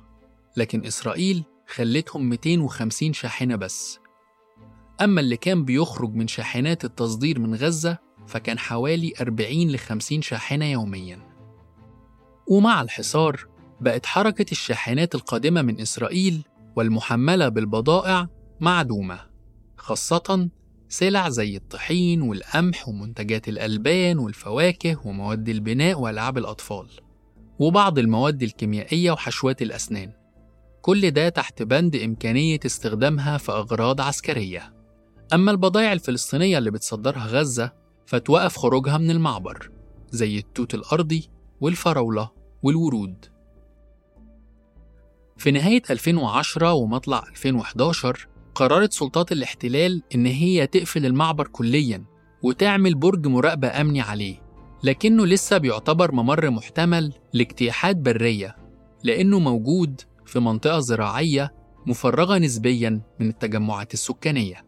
لكن 0.57 0.87
إسرائيل 0.87 1.45
خلتهم 1.67 2.29
250 2.29 3.13
شاحنة 3.13 3.57
بس. 3.57 3.99
أما 5.01 5.21
اللي 5.21 5.37
كان 5.37 5.65
بيخرج 5.65 6.15
من 6.15 6.29
شاحنات 6.29 6.85
التصدير 6.85 7.39
من 7.39 7.55
غزة 7.55 7.99
فكان 8.27 8.59
حوالي 8.59 9.13
40 9.21 9.69
ل 9.71 9.79
50 9.79 10.23
شاحنة 10.23 10.65
يوميا. 10.65 11.19
ومع 12.47 12.83
الحصار 12.83 13.47
بقت 13.81 14.07
حركة 14.07 14.47
الشاحنات 14.53 15.15
القادمة 15.15 15.63
من 15.63 15.81
إسرائيل 15.81 16.43
والمحملة 16.79 17.49
بالبضائع 17.49 18.29
معدومة 18.61 19.21
خاصة 19.77 20.49
سلع 20.89 21.29
زي 21.29 21.57
الطحين 21.57 22.23
والقمح 22.23 22.89
ومنتجات 22.89 23.49
الألبان 23.49 24.19
والفواكه 24.19 25.07
ومواد 25.07 25.49
البناء 25.49 26.01
وألعاب 26.01 26.39
الأطفال 26.39 26.87
وبعض 27.59 27.99
المواد 27.99 28.43
الكيميائية 28.43 29.11
وحشوات 29.13 29.63
الأسنان. 29.63 30.13
كل 30.83 31.11
ده 31.11 31.29
تحت 31.29 31.63
بند 31.63 31.97
إمكانية 31.97 32.61
استخدامها 32.67 33.39
في 33.39 33.53
أغراض 33.53 34.01
عسكرية. 34.01 34.75
أما 35.33 35.51
البضائع 35.51 35.93
الفلسطينية 35.93 36.59
اللي 36.59 36.71
بتصدرها 36.71 37.27
غزة 37.27 37.73
فتوقف 38.07 38.57
خروجها 38.57 38.99
من 38.99 39.11
المعبر 39.11 39.71
زي 40.11 40.39
التوت 40.39 40.75
الأرضي 40.75 41.29
والفراولة 41.61 42.31
والورود. 42.63 43.38
في 45.39 45.51
نهاية 45.51 45.83
2010 45.91 46.73
ومطلع 46.73 47.25
2011 47.29 48.29
قررت 48.55 48.93
سلطات 48.93 49.33
الاحتلال 49.33 50.03
إن 50.15 50.27
هي 50.27 50.67
تقفل 50.67 51.07
المعبر 51.07 51.47
كلياً 51.49 52.05
وتعمل 52.43 52.95
برج 52.95 53.27
مراقبة 53.27 53.81
أمني 53.81 54.01
عليه 54.01 54.43
لكنه 54.83 55.27
لسه 55.27 55.59
بيعتبر 55.59 56.13
ممر 56.13 56.51
محتمل 56.51 57.13
لاجتياحات 57.33 57.97
برية 57.97 58.57
لأنه 59.05 59.39
موجود 59.39 60.01
في 60.27 60.41
منطقة 60.41 60.79
زراعية 60.79 61.55
مفرغة 61.87 62.39
نسبياً 62.39 63.01
من 63.21 63.29
التجمعات 63.29 63.95
السكانية. 63.95 64.68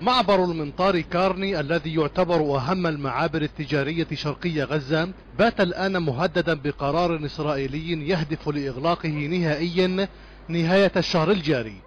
معبر 0.00 0.44
المنطار 0.44 1.00
كارني 1.00 1.60
الذي 1.60 1.94
يعتبر 1.94 2.56
أهم 2.56 2.86
المعابر 2.86 3.42
التجارية 3.42 4.06
شرقي 4.14 4.62
غزة 4.62 5.12
بات 5.38 5.60
الآن 5.60 6.02
مهددا 6.02 6.54
بقرار 6.54 7.26
إسرائيلي 7.26 8.08
يهدف 8.08 8.48
لإغلاقه 8.48 9.08
نهائيا 9.08 10.08
نهاية 10.48 10.92
الشهر 10.96 11.30
الجاري. 11.30 11.80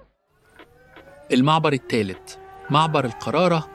المعبر 1.31 1.73
الثالث 1.73 2.35
معبر 2.69 3.05
القرارة 3.05 3.69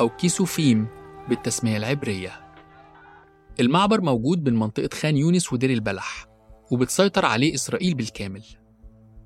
أو 0.00 0.08
كيسوفيم 0.08 0.86
بالتسمية 1.28 1.76
العبرية. 1.76 2.32
المعبر 3.60 4.00
موجود 4.00 4.44
بين 4.44 4.54
منطقة 4.54 4.88
خان 4.92 5.16
يونس 5.16 5.52
ودير 5.52 5.70
البلح 5.70 6.26
وبتسيطر 6.70 7.26
عليه 7.26 7.54
إسرائيل 7.54 7.94
بالكامل. 7.94 8.42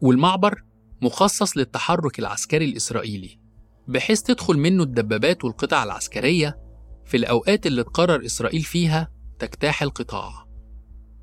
والمعبر 0.01 0.63
مخصص 1.03 1.57
للتحرك 1.57 2.19
العسكري 2.19 2.65
الإسرائيلي. 2.65 3.46
بحيث 3.89 4.23
تدخل 4.23 4.59
منه 4.59 4.83
الدبابات 4.83 5.45
والقطع 5.45 5.85
العسكرية 5.85 6.59
في 7.05 7.17
الأوقات 7.17 7.67
اللي 7.67 7.85
تقرر 7.85 8.27
إسرائيل 8.27 8.63
فيها 8.63 9.09
تجتاح 9.39 9.83
القطاع. 9.83 10.47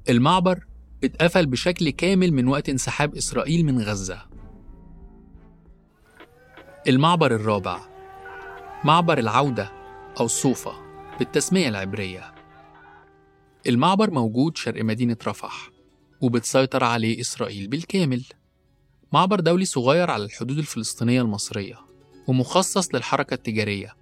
المعبر 0.10 0.66
اتقفل 1.04 1.46
بشكل 1.46 1.90
كامل 1.90 2.32
من 2.32 2.48
وقت 2.48 2.70
انسحاب 2.70 3.16
إسرائيل 3.16 3.66
من 3.66 3.82
غزة. 3.82 4.22
المعبر 6.88 7.36
الرابع 7.36 7.80
معبر 8.84 9.18
العودة 9.18 9.72
أو 10.20 10.26
الصوفة 10.26 10.74
بالتسمية 11.20 11.70
العبرية. 11.70 12.34
المعبر 13.68 14.12
موجود 14.12 14.58
شرق 14.58 14.84
مدينة 14.84 15.18
رفح 15.28 15.70
وبتسيطر 16.22 16.84
عليه 16.84 17.22
إسرائيل 17.22 17.68
بالكامل. 17.68 18.24
معبر 19.14 19.40
دولي 19.40 19.66
صغير 19.66 20.12
على 20.12 20.24
الحدود 20.24 20.58
الفلسطينية 20.58 21.22
المصرية. 21.22 21.93
ومخصص 22.28 22.96
للحركة 22.96 23.34
التجارية 23.34 23.96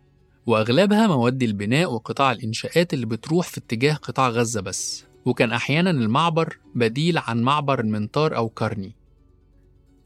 وأغلبها 0.45 1.07
مواد 1.07 1.43
البناء 1.43 1.93
وقطاع 1.93 2.31
الإنشاءات 2.31 2.93
اللي 2.93 3.05
بتروح 3.05 3.47
في 3.47 3.57
اتجاه 3.57 3.93
قطاع 3.93 4.29
غزة 4.29 4.61
بس. 4.61 5.05
وكان 5.25 5.51
أحيانا 5.51 5.89
المعبر 5.89 6.59
بديل 6.75 7.17
عن 7.17 7.41
معبر 7.41 7.79
المنطار 7.79 8.35
أو 8.35 8.49
كارني. 8.49 8.95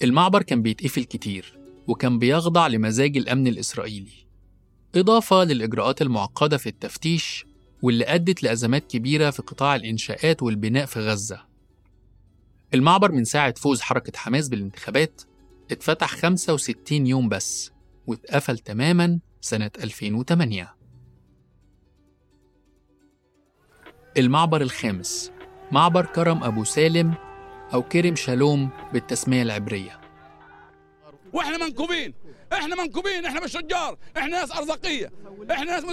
المعبر 0.03 0.41
كان 0.41 0.61
بيتقفل 0.61 1.03
كتير 1.03 1.59
وكان 1.87 2.19
بيخضع 2.19 2.67
لمزاج 2.67 3.17
الأمن 3.17 3.47
الإسرائيلي. 3.47 4.25
إضافة 4.95 5.43
للإجراءات 5.43 6.01
المعقدة 6.01 6.57
في 6.57 6.69
التفتيش 6.69 7.45
واللي 7.81 8.05
أدت 8.05 8.43
لأزمات 8.43 8.91
كبيرة 8.91 9.29
في 9.29 9.41
قطاع 9.41 9.75
الإنشاءات 9.75 10.43
والبناء 10.43 10.85
في 10.85 10.99
غزة. 10.99 11.45
المعبر 12.73 13.11
من 13.11 13.23
ساعة 13.23 13.53
فوز 13.57 13.81
حركة 13.81 14.17
حماس 14.17 14.49
بالانتخابات 14.49 15.21
اتفتح 15.71 16.15
65 16.15 17.07
يوم 17.07 17.29
بس. 17.29 17.71
واتقفل 18.07 18.57
تماما 18.57 19.19
سنة 19.41 19.71
2008 19.83 20.75
المعبر 24.17 24.61
الخامس 24.61 25.31
معبر 25.71 26.05
كرم 26.05 26.43
أبو 26.43 26.63
سالم 26.63 27.13
أو 27.73 27.83
كرم 27.83 28.15
شالوم 28.15 28.69
بالتسمية 28.93 29.41
العبرية 29.41 30.01
وإحنا 31.33 31.57
منكوبين 31.65 32.13
إحنا 32.53 32.75
منكوبين 32.83 33.25
إحنا 33.25 33.43
مش 33.43 33.53
تجار 33.53 33.97
إحنا 34.17 34.39
ناس 34.39 34.51
ارزاقيه 34.51 35.11
إحنا 35.51 35.65
ناس 35.65 35.83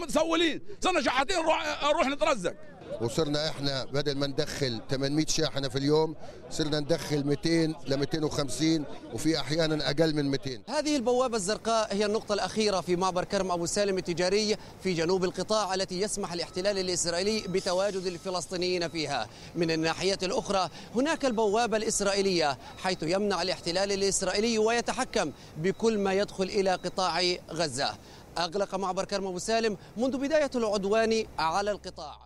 متسولين 0.00 0.60
صرنا 0.80 1.02
شحاتين 1.02 1.36
نروح 1.82 2.06
نترزق 2.06 2.54
وصرنا 3.00 3.48
إحنا 3.48 3.84
بدل 3.84 4.18
ما 4.18 4.26
ندخل 4.26 4.80
800 4.90 5.26
شاحنه 5.26 5.68
في 5.68 5.78
اليوم 5.78 6.16
صرنا 6.50 6.80
ندخل 6.80 7.24
200 7.24 7.48
ل 7.86 7.96
250 7.96 8.84
وفي 9.14 9.40
أحيانا 9.40 9.90
أقل 9.90 10.14
من 10.14 10.30
200 10.30 10.60
هذه 10.68 10.96
البوابة 10.96 11.36
الزرقاء 11.36 11.94
هي 11.94 12.06
النقطة 12.06 12.32
الأخيرة 12.32 12.80
في 12.80 12.96
معبر 12.96 13.24
كرم 13.24 13.50
أبو 13.52 13.66
سالم 13.66 13.98
التجاري 13.98 14.56
في 14.82 14.92
جنوب 14.92 15.24
القطاع 15.24 15.74
التي 15.74 16.00
يسمح 16.00 16.32
الاحتلال 16.32 16.78
الإسرائيلي 16.78 17.40
بتواجد 17.48 18.06
الفلسطينيين 18.06 18.88
فيها. 18.88 19.28
من 19.56 19.70
الناحية 19.70 20.18
الأخرى 20.22 20.70
هناك 20.94 21.24
البوابة 21.24 21.76
الإسرائيلية 21.76 22.58
حيث 22.78 23.02
يمنع 23.02 23.42
الاحتلال 23.42 23.92
الإسرائيلي 23.92 24.58
ويتحكم 24.58 25.32
بكل 25.56 25.98
ما 25.98 26.12
يدخل 26.12 26.44
إلى 26.44 26.74
قطاع 26.74 27.22
غزة. 27.50 27.94
أغلق 28.38 28.74
معبر 28.74 29.04
كرم 29.04 29.26
أبو 29.26 29.38
سالم 29.38 29.76
منذ 29.96 30.16
بداية 30.16 30.50
العدوان 30.54 31.26
على 31.38 31.70
القطاع. 31.70 32.23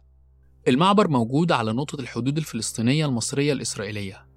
المعبر 0.69 1.09
موجود 1.09 1.53
على 1.53 1.73
نقطة 1.73 2.01
الحدود 2.01 2.39
الفلسطينية 2.39 3.07
المصرية 3.07 3.53
الإسرائيلية 3.53 4.29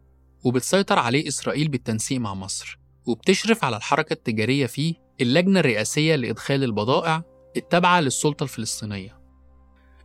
وبتسيطر 0.44 1.00
عليه 1.00 1.28
إسرائيل 1.28 1.68
بالتنسيق 1.68 2.20
مع 2.20 2.34
مصر 2.34 2.80
وبتشرف 3.06 3.66
على 3.66 3.78
الحركة 3.78 4.14
التجارية 4.14 4.66
فيه 4.66 4.96
اللجنة 5.22 5.60
الرئاسية 5.60 6.16
لإدخال 6.16 6.64
البضائع 6.64 7.24
التابعة 7.58 8.00
للسلطة 8.00 8.44
الفلسطينية. 8.44 9.22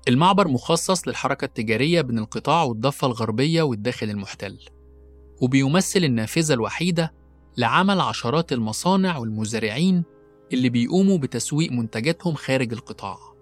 المعبر 0.08 0.48
مخصص 0.48 1.08
للحركة 1.08 1.44
التجارية 1.44 2.00
بين 2.00 2.18
القطاع 2.18 2.62
والضفة 2.62 3.06
الغربية 3.06 3.62
والداخل 3.62 4.10
المحتل 4.10 4.58
وبيمثل 5.42 6.04
النافذة 6.04 6.54
الوحيدة 6.54 7.14
لعمل 7.56 8.00
عشرات 8.00 8.52
المصانع 8.52 9.18
والمزارعين 9.18 10.04
اللي 10.52 10.68
بيقوموا 10.68 11.18
بتسويق 11.18 11.72
منتجاتهم 11.72 12.34
خارج 12.34 12.72
القطاع. 12.72 13.35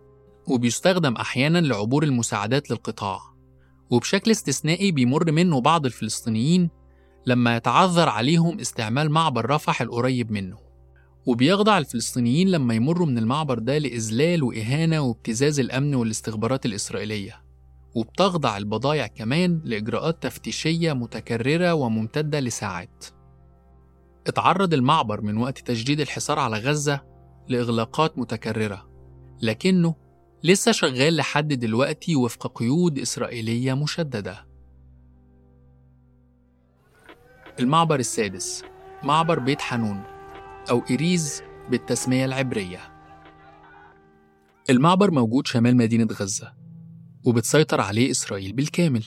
وبيستخدم 0.46 1.14
أحيانا 1.16 1.58
لعبور 1.58 2.02
المساعدات 2.02 2.70
للقطاع 2.70 3.20
وبشكل 3.90 4.30
استثنائي 4.30 4.92
بيمر 4.92 5.32
منه 5.32 5.60
بعض 5.60 5.86
الفلسطينيين 5.86 6.70
لما 7.26 7.56
يتعذر 7.56 8.08
عليهم 8.08 8.60
استعمال 8.60 9.10
معبر 9.10 9.50
رفح 9.50 9.82
القريب 9.82 10.32
منه 10.32 10.58
وبيخضع 11.26 11.78
الفلسطينيين 11.78 12.48
لما 12.50 12.74
يمروا 12.74 13.06
من 13.06 13.18
المعبر 13.18 13.58
ده 13.58 13.78
لإذلال 13.78 14.42
وإهانة 14.42 15.00
وابتزاز 15.00 15.60
الأمن 15.60 15.94
والاستخبارات 15.94 16.66
الإسرائيلية 16.66 17.44
وبتخضع 17.94 18.56
البضائع 18.56 19.06
كمان 19.06 19.60
لإجراءات 19.64 20.22
تفتيشية 20.22 20.92
متكررة 20.92 21.74
وممتدة 21.74 22.40
لساعات. 22.40 23.04
اتعرض 24.26 24.74
المعبر 24.74 25.20
من 25.20 25.36
وقت 25.36 25.58
تجديد 25.58 26.00
الحصار 26.00 26.38
على 26.38 26.58
غزة 26.58 27.00
لإغلاقات 27.48 28.18
متكررة 28.18 28.88
لكنه 29.42 29.94
لسه 30.44 30.72
شغال 30.72 31.16
لحد 31.16 31.52
دلوقتي 31.52 32.16
وفق 32.16 32.58
قيود 32.58 32.98
إسرائيلية 32.98 33.74
مشددة. 33.74 34.46
المعبر 37.60 38.00
السادس 38.00 38.62
معبر 39.02 39.38
بيت 39.38 39.60
حنون 39.60 40.02
أو 40.70 40.82
إريز 40.90 41.42
بالتسمية 41.70 42.24
العبرية. 42.24 42.80
المعبر 44.70 45.10
موجود 45.10 45.46
شمال 45.46 45.76
مدينة 45.76 46.08
غزة 46.12 46.52
وبتسيطر 47.26 47.80
عليه 47.80 48.10
إسرائيل 48.10 48.52
بالكامل. 48.52 49.04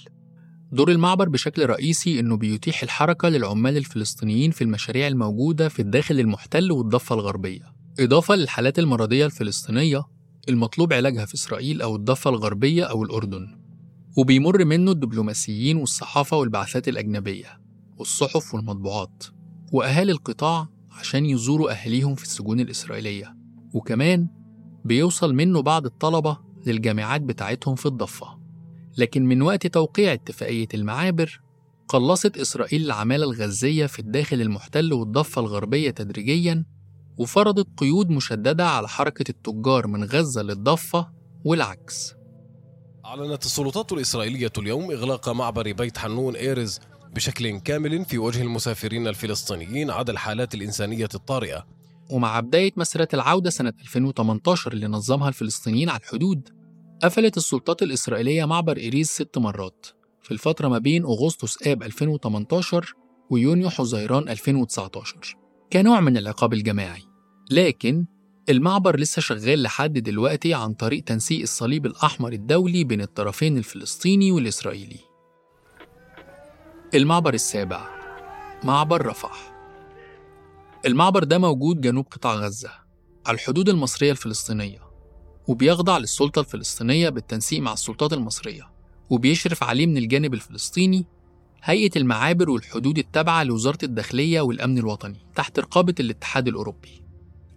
دور 0.72 0.92
المعبر 0.92 1.30
بشكل 1.30 1.66
رئيسي 1.66 2.20
إنه 2.20 2.38
بيتيح 2.38 2.84
الحركة 2.84 3.30
للعمال 3.30 3.78
الفلسطينيين 3.78 4.52
في 4.52 4.64
المشاريع 4.64 5.08
الموجودة 5.08 5.70
في 5.70 5.82
الداخل 5.82 6.20
المحتل 6.20 6.72
والضفة 6.72 7.16
الغربية. 7.16 7.74
إضافة 8.00 8.36
للحالات 8.36 8.80
المرضية 8.80 9.26
الفلسطينية 9.26 10.17
المطلوب 10.50 10.94
علاجها 10.94 11.26
في 11.26 11.34
إسرائيل 11.34 11.82
أو 11.82 11.96
الضفة 11.96 12.30
الغربية 12.30 12.84
أو 12.84 13.04
الأردن 13.04 13.58
وبيمر 14.18 14.66
منه 14.66 14.92
الدبلوماسيين 14.92 15.78
والصحافة 15.78 16.38
والبعثات 16.38 16.88
الأجنبية 16.88 17.62
والصحف 17.98 18.56
والمطبوعات 18.56 19.24
وأهالي 19.72 20.12
القطاع 20.12 20.68
عشان 20.92 21.26
يزوروا 21.26 21.72
أهاليهم 21.72 22.16
في 22.16 22.24
السجون 22.24 22.60
الإسرائيلية 22.60 23.38
وكمان 23.74 24.28
بيوصل 24.86 25.36
منه 25.36 25.62
بعض 25.62 25.86
الطلبة 25.86 26.38
للجامعات 26.66 27.22
بتاعتهم 27.22 27.76
في 27.76 27.86
الضفة. 27.86 28.40
لكن 28.98 29.26
من 29.26 29.42
وقت 29.42 29.68
توقيع 29.68 30.14
اتفاقية 30.14 30.68
المعابر 30.74 31.42
قلصت 31.88 32.38
إسرائيل 32.38 32.86
العمالة 32.86 33.24
الغزية 33.24 33.86
في 33.86 34.00
الداخل 34.00 34.42
المحتل 34.42 34.94
والضفة 34.94 35.42
الغربية 35.42 35.90
تدريجياً 35.90 36.66
وفرضت 37.18 37.68
قيود 37.78 38.10
مشددة 38.10 38.68
على 38.68 38.88
حركة 38.88 39.26
التجار 39.30 39.88
من 39.88 40.04
غزة 40.04 40.42
للضفة 40.42 41.12
والعكس. 41.46 42.14
أعلنت 43.06 43.46
السلطات 43.46 43.92
الإسرائيلية 43.92 44.52
اليوم 44.58 44.92
إغلاق 44.92 45.30
معبر 45.30 45.72
بيت 45.72 45.98
حنون 45.98 46.36
إيرز 46.36 46.80
بشكل 47.16 47.60
كامل 47.60 48.06
في 48.06 48.18
وجه 48.18 48.42
المسافرين 48.42 49.08
الفلسطينيين 49.08 49.92
عدا 49.92 50.14
الحالات 50.14 50.56
الإنسانية 50.56 51.10
الطارئة. 51.16 51.66
ومع 52.12 52.40
بداية 52.40 52.74
مسيرة 52.78 53.08
العودة 53.14 53.50
سنة 53.50 53.74
2018 53.82 54.74
اللي 54.74 54.88
نظمها 54.88 55.28
الفلسطينيين 55.28 55.90
على 55.90 56.00
الحدود 56.00 56.50
قفلت 57.04 57.38
السلطات 57.38 57.84
الإسرائيلية 57.84 58.46
معبر 58.46 58.78
إيريز 58.78 59.08
ست 59.08 59.38
مرات 59.38 59.88
في 60.22 60.32
الفترة 60.32 60.68
ما 60.68 60.78
بين 60.78 61.04
أغسطس 61.04 61.68
آب 61.68 61.84
2018 61.84 62.94
ويونيو 63.30 63.70
حزيران 63.70 64.30
2019 64.30 65.38
كنوع 65.74 66.00
من 66.00 66.18
العقاب 66.18 66.54
الجماعي. 66.54 67.07
لكن 67.52 68.06
المعبر 68.50 69.00
لسه 69.00 69.22
شغال 69.22 69.62
لحد 69.62 69.94
دلوقتي 69.94 70.54
عن 70.54 70.74
طريق 70.74 71.04
تنسيق 71.04 71.42
الصليب 71.42 71.86
الأحمر 71.86 72.34
الدولي 72.34 72.84
بين 72.84 73.02
الطرفين 73.02 73.58
الفلسطيني 73.58 74.32
والإسرائيلي. 74.32 75.00
المعبر 76.96 77.34
السابع 77.34 77.90
معبر 78.64 79.06
رفح. 79.06 79.54
المعبر 80.86 81.24
ده 81.24 81.38
موجود 81.38 81.82
جنوب 81.82 82.06
قطاع 82.12 82.34
غزة 82.36 82.70
على 83.26 83.36
الحدود 83.36 83.70
المصرية 83.70 84.12
الفلسطينية 84.12 84.80
وبيخضع 85.48 85.98
للسلطة 85.98 86.40
الفلسطينية 86.40 87.10
بالتنسيق 87.10 87.62
مع 87.62 87.74
السلطات 87.74 88.14
المصرية 88.14 88.70
وبيشرف 89.10 89.64
عليه 89.64 89.88
من 89.88 89.98
الجانب 89.98 90.34
الفلسطيني 90.34 91.06
هيئة 91.64 91.92
المعابر 91.96 92.50
والحدود 92.50 92.98
التابعة 92.98 93.44
لوزارة 93.44 93.78
الداخلية 93.84 94.42
والأمن 94.42 94.78
الوطني 94.78 95.20
تحت 95.36 95.60
رقابة 95.60 95.96
الاتحاد 96.00 96.48
الأوروبي. 96.48 97.07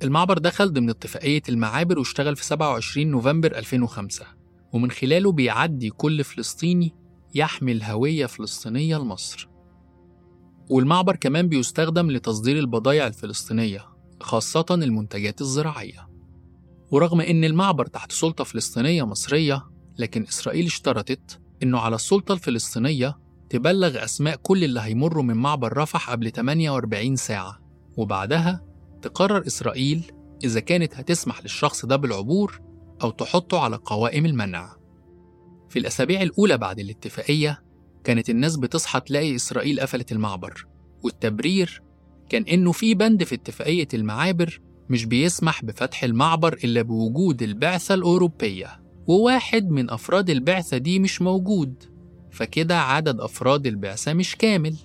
المعبر 0.02 0.38
دخل 0.38 0.72
ضمن 0.72 0.90
اتفاقية 0.90 1.42
المعابر 1.48 1.98
واشتغل 1.98 2.36
في 2.36 2.44
27 2.44 3.06
نوفمبر 3.06 3.58
2005 3.58 4.26
ومن 4.72 4.90
خلاله 4.90 5.32
بيعدي 5.32 5.90
كل 5.90 6.24
فلسطيني 6.24 6.94
يحمل 7.34 7.82
هوية 7.82 8.26
فلسطينية 8.26 8.96
لمصر. 8.96 9.48
والمعبر 10.70 11.16
كمان 11.16 11.48
بيستخدم 11.48 12.10
لتصدير 12.10 12.58
البضائع 12.58 13.06
الفلسطينية 13.06 13.84
خاصة 14.20 14.66
المنتجات 14.70 15.40
الزراعية. 15.40 16.08
ورغم 16.90 17.20
إن 17.20 17.44
المعبر 17.44 17.86
تحت 17.86 18.12
سلطة 18.12 18.44
فلسطينية 18.44 19.02
مصرية 19.06 19.66
لكن 19.98 20.22
إسرائيل 20.22 20.66
اشترطت 20.66 21.40
إنه 21.62 21.78
على 21.78 21.94
السلطة 21.94 22.32
الفلسطينية 22.32 23.18
تبلغ 23.50 24.04
أسماء 24.04 24.36
كل 24.36 24.64
اللي 24.64 24.80
هيمروا 24.80 25.22
من 25.22 25.34
معبر 25.36 25.76
رفح 25.76 26.10
قبل 26.10 26.30
48 26.30 27.16
ساعة 27.16 27.58
وبعدها 27.96 28.69
تقرر 29.00 29.46
إسرائيل 29.46 30.12
إذا 30.44 30.60
كانت 30.60 30.94
هتسمح 30.96 31.42
للشخص 31.42 31.86
ده 31.86 31.96
بالعبور 31.96 32.60
أو 33.02 33.10
تحطه 33.10 33.58
على 33.60 33.76
قوائم 33.76 34.26
المنع. 34.26 34.76
في 35.68 35.78
الأسابيع 35.78 36.22
الأولى 36.22 36.58
بعد 36.58 36.78
الاتفاقية 36.78 37.62
كانت 38.04 38.30
الناس 38.30 38.56
بتصحى 38.56 39.00
تلاقي 39.00 39.34
إسرائيل 39.36 39.80
قفلت 39.80 40.12
المعبر 40.12 40.66
والتبرير 41.02 41.82
كان 42.28 42.42
إنه 42.42 42.72
في 42.72 42.94
بند 42.94 43.24
في 43.24 43.34
اتفاقية 43.34 43.88
المعابر 43.94 44.60
مش 44.90 45.04
بيسمح 45.04 45.64
بفتح 45.64 46.04
المعبر 46.04 46.52
إلا 46.64 46.82
بوجود 46.82 47.42
البعثة 47.42 47.94
الأوروبية 47.94 48.80
وواحد 49.06 49.70
من 49.70 49.90
أفراد 49.90 50.30
البعثة 50.30 50.76
دي 50.76 50.98
مش 50.98 51.22
موجود 51.22 51.84
فكده 52.30 52.80
عدد 52.80 53.20
أفراد 53.20 53.66
البعثة 53.66 54.12
مش 54.12 54.36
كامل 54.36 54.76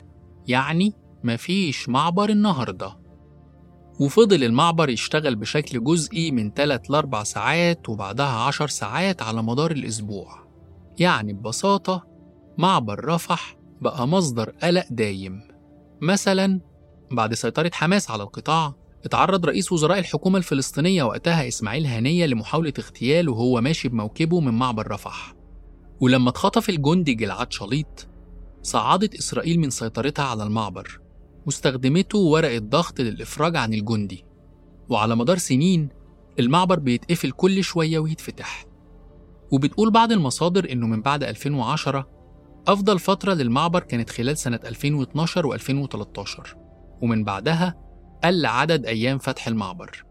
يعني 0.48 0.94
مفيش 1.24 1.90
معبر 1.90 2.30
النهارده. 2.30 2.98
وفضل 4.00 4.44
المعبر 4.44 4.90
يشتغل 4.90 5.36
بشكل 5.36 5.84
جزئي 5.84 6.32
من 6.32 6.52
3 6.54 6.92
ل 6.92 6.96
4 6.96 7.24
ساعات 7.24 7.90
وبعدها 7.90 8.26
10 8.40 8.68
ساعات 8.68 9.22
على 9.22 9.44
مدار 9.44 9.72
الأسبوع. 9.72 10.46
يعني 11.00 11.34
ببساطة 11.34 12.08
معبر 12.58 13.06
رفح 13.06 13.58
بقى 13.82 14.08
مصدر 14.08 14.50
قلق 14.50 14.86
دايم. 14.90 15.42
مثلا 16.02 16.62
بعد 17.12 17.34
سيطرة 17.34 17.72
حماس 17.74 18.12
على 18.12 18.24
القطاع 18.24 18.74
اتعرض 19.06 19.46
رئيس 19.46 19.72
وزراء 19.72 20.00
الحكومة 20.00 20.38
الفلسطينية 20.38 21.04
وقتها 21.04 21.48
إسماعيل 21.48 21.86
هنية 21.86 22.26
لمحاولة 22.26 22.74
اغتيال 22.80 23.30
وهو 23.30 23.62
ماشي 23.62 23.90
بموكبه 23.90 24.40
من 24.40 24.54
معبر 24.54 24.92
رفح. 24.92 25.34
ولما 26.00 26.30
اتخطف 26.30 26.70
الجندي 26.70 27.14
جلعاد 27.14 27.52
شليط 27.52 28.08
صعدت 28.62 29.16
إسرائيل 29.16 29.60
من 29.60 29.70
سيطرتها 29.70 30.26
على 30.26 30.44
المعبر. 30.44 31.00
واستخدمته 31.46 32.20
ورقة 32.20 32.58
ضغط 32.58 33.02
للإفراج 33.02 33.56
عن 33.56 33.74
الجندي. 33.74 34.26
وعلى 34.90 35.16
مدار 35.16 35.38
سنين 35.38 35.90
المعبر 36.40 36.80
بيتقفل 36.80 37.32
كل 37.32 37.64
شوية 37.64 38.00
ويتفتح. 38.00 38.66
وبتقول 39.52 39.92
بعض 39.92 40.12
المصادر 40.12 40.72
إنه 40.72 40.88
من 40.88 41.02
بعد 41.02 41.24
2010 41.24 42.08
أفضل 42.68 43.00
فترة 43.00 43.34
للمعبر 43.34 43.80
كانت 43.80 44.10
خلال 44.10 44.38
سنة 44.38 44.60
2012 44.66 45.58
و2013 45.58 46.56
ومن 47.02 47.24
بعدها 47.24 47.76
قل 48.24 48.46
عدد 48.46 48.86
أيام 48.86 49.18
فتح 49.18 49.48
المعبر. 49.48 50.06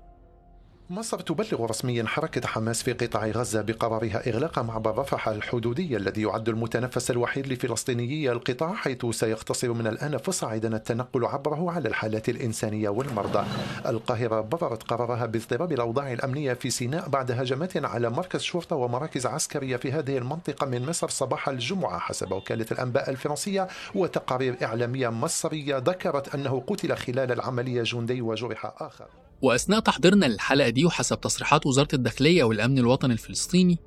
مصر 0.90 1.20
تبلغ 1.20 1.64
رسميا 1.64 2.04
حركة 2.06 2.48
حماس 2.48 2.82
في 2.82 2.92
قطاع 2.92 3.26
غزة 3.26 3.62
بقرارها 3.62 4.28
إغلاق 4.28 4.58
معبر 4.58 4.98
رفح 4.98 5.28
الحدودي 5.28 5.96
الذي 5.96 6.22
يعد 6.22 6.48
المتنفس 6.48 7.10
الوحيد 7.10 7.46
لفلسطينيي 7.46 8.32
القطاع 8.32 8.74
حيث 8.74 9.06
سيقتصر 9.06 9.72
من 9.72 9.86
الآن 9.86 10.16
فصاعدا 10.18 10.76
التنقل 10.76 11.24
عبره 11.24 11.70
على 11.70 11.88
الحالات 11.88 12.28
الإنسانية 12.28 12.88
والمرضى. 12.88 13.46
القاهرة 13.86 14.40
بررت 14.40 14.82
قرارها 14.82 15.26
باضطراب 15.26 15.72
الأوضاع 15.72 16.12
الأمنية 16.12 16.52
في 16.52 16.70
سيناء 16.70 17.08
بعد 17.08 17.30
هجمات 17.30 17.84
على 17.84 18.10
مركز 18.10 18.40
شرطة 18.40 18.76
ومراكز 18.76 19.26
عسكرية 19.26 19.76
في 19.76 19.92
هذه 19.92 20.18
المنطقة 20.18 20.66
من 20.66 20.86
مصر 20.86 21.08
صباح 21.08 21.48
الجمعة. 21.48 21.98
حسب 21.98 22.32
وكالة 22.32 22.66
الأنباء 22.72 23.10
الفرنسية 23.10 23.68
وتقارير 23.94 24.56
إعلامية 24.62 25.08
مصرية 25.08 25.76
ذكرت 25.76 26.34
أنه 26.34 26.62
قتل 26.66 26.96
خلال 26.96 27.32
العملية 27.32 27.82
جندي 27.82 28.22
وجرح 28.22 28.72
آخر. 28.80 29.06
وأثناء 29.42 29.80
تحضيرنا 29.80 30.26
للحلقة 30.26 30.68
دي 30.68 30.84
وحسب 30.84 31.20
تصريحات 31.20 31.66
وزارة 31.66 31.88
الداخلية 31.94 32.44
والأمن 32.44 32.78
الوطني 32.78 33.12
الفلسطيني 33.12 33.78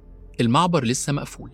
المعبر 0.41 0.83
لسه 0.85 1.13
مقفول. 1.13 1.51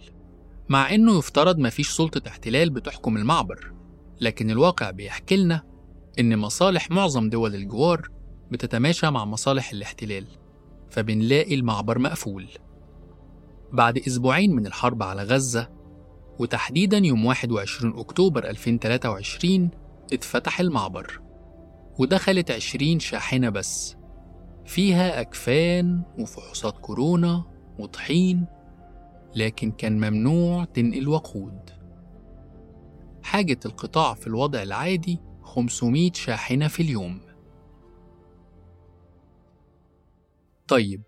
مع 0.69 0.93
إنه 0.95 1.17
يفترض 1.17 1.59
مفيش 1.59 1.89
سلطة 1.89 2.27
احتلال 2.27 2.69
بتحكم 2.69 3.17
المعبر 3.17 3.73
لكن 4.21 4.49
الواقع 4.51 4.91
بيحكي 4.91 5.37
لنا 5.37 5.63
إن 6.19 6.37
مصالح 6.37 6.91
معظم 6.91 7.29
دول 7.29 7.55
الجوار 7.55 8.09
بتتماشى 8.51 9.09
مع 9.09 9.25
مصالح 9.25 9.71
الاحتلال 9.71 10.25
فبنلاقي 10.89 11.55
المعبر 11.55 11.99
مقفول. 11.99 12.47
بعد 13.71 13.97
أسبوعين 13.97 14.55
من 14.55 14.67
الحرب 14.67 15.03
على 15.03 15.23
غزة 15.23 15.69
وتحديدا 16.39 16.97
يوم 16.97 17.25
21 17.25 17.99
أكتوبر 17.99 18.49
2023 18.49 19.69
اتفتح 20.13 20.59
المعبر. 20.59 21.22
ودخلت 21.99 22.51
20 22.51 22.99
شاحنة 22.99 23.49
بس. 23.49 23.95
فيها 24.65 25.21
أكفان 25.21 26.03
وفحوصات 26.19 26.77
كورونا 26.77 27.43
وطحين 27.79 28.45
لكن 29.35 29.71
كان 29.71 29.97
ممنوع 30.09 30.65
تنقل 30.65 31.07
وقود. 31.07 31.69
حاجة 33.23 33.59
القطاع 33.65 34.13
في 34.13 34.27
الوضع 34.27 34.63
العادي 34.63 35.19
500 35.41 36.11
شاحنة 36.13 36.67
في 36.67 36.83
اليوم. 36.83 37.21
طيب 40.67 41.01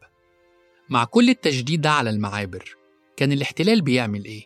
مع 0.89 1.03
كل 1.03 1.29
التشديد 1.29 1.81
ده 1.81 1.89
على 1.91 2.09
المعابر 2.09 2.75
كان 3.17 3.31
الاحتلال 3.31 3.81
بيعمل 3.81 4.25
إيه؟ 4.25 4.45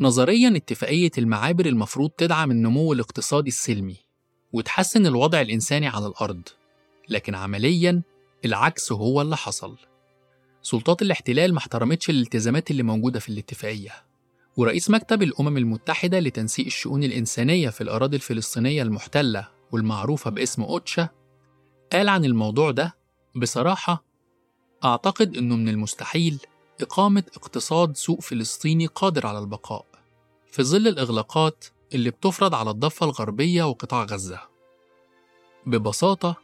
نظريا 0.00 0.56
اتفاقية 0.56 1.10
المعابر 1.18 1.66
المفروض 1.66 2.10
تدعم 2.10 2.50
النمو 2.50 2.92
الاقتصادي 2.92 3.48
السلمي. 3.48 4.05
وتحسن 4.52 5.06
الوضع 5.06 5.40
الإنساني 5.40 5.86
على 5.88 6.06
الأرض 6.06 6.42
لكن 7.08 7.34
عمليا 7.34 8.02
العكس 8.44 8.92
هو 8.92 9.22
اللي 9.22 9.36
حصل. 9.36 9.76
سلطات 10.62 11.02
الاحتلال 11.02 11.52
ما 11.52 11.58
احترمتش 11.58 12.10
الالتزامات 12.10 12.70
اللي 12.70 12.82
موجودة 12.82 13.20
في 13.20 13.28
الاتفاقية 13.28 13.90
ورئيس 14.56 14.90
مكتب 14.90 15.22
الأمم 15.22 15.56
المتحدة 15.56 16.20
لتنسيق 16.20 16.66
الشؤون 16.66 17.04
الإنسانية 17.04 17.68
في 17.68 17.80
الأراضي 17.80 18.16
الفلسطينية 18.16 18.82
المحتلة 18.82 19.48
والمعروفة 19.72 20.30
باسم 20.30 20.62
أوتشا 20.62 21.08
قال 21.92 22.08
عن 22.08 22.24
الموضوع 22.24 22.70
ده 22.70 22.96
بصراحة 23.36 24.04
أعتقد 24.84 25.36
أنه 25.36 25.56
من 25.56 25.68
المستحيل 25.68 26.38
إقامة 26.80 27.24
اقتصاد 27.36 27.96
سوق 27.96 28.20
فلسطيني 28.22 28.86
قادر 28.86 29.26
على 29.26 29.38
البقاء. 29.38 29.86
في 30.50 30.62
ظل 30.62 30.88
الإغلاقات 30.88 31.64
اللي 31.94 32.10
بتفرض 32.10 32.54
على 32.54 32.70
الضفة 32.70 33.06
الغربية 33.06 33.64
وقطاع 33.64 34.04
غزة. 34.04 34.40
ببساطة، 35.66 36.36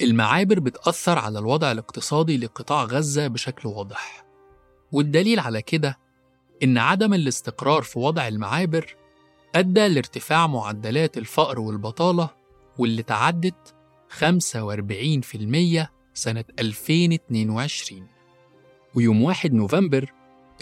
المعابر 0.00 0.60
بتأثر 0.60 1.18
على 1.18 1.38
الوضع 1.38 1.72
الاقتصادي 1.72 2.36
لقطاع 2.36 2.84
غزة 2.84 3.26
بشكل 3.26 3.68
واضح. 3.68 4.24
والدليل 4.92 5.40
على 5.40 5.62
كده 5.62 5.98
إن 6.62 6.78
عدم 6.78 7.14
الاستقرار 7.14 7.82
في 7.82 7.98
وضع 7.98 8.28
المعابر 8.28 8.96
أدى 9.54 9.88
لارتفاع 9.88 10.46
معدلات 10.46 11.18
الفقر 11.18 11.60
والبطالة 11.60 12.30
واللي 12.78 13.02
تعدت 13.02 13.74
45% 14.08 15.88
سنة 16.14 16.44
2022 16.58 18.06
ويوم 18.94 19.22
1 19.22 19.54
نوفمبر 19.54 20.12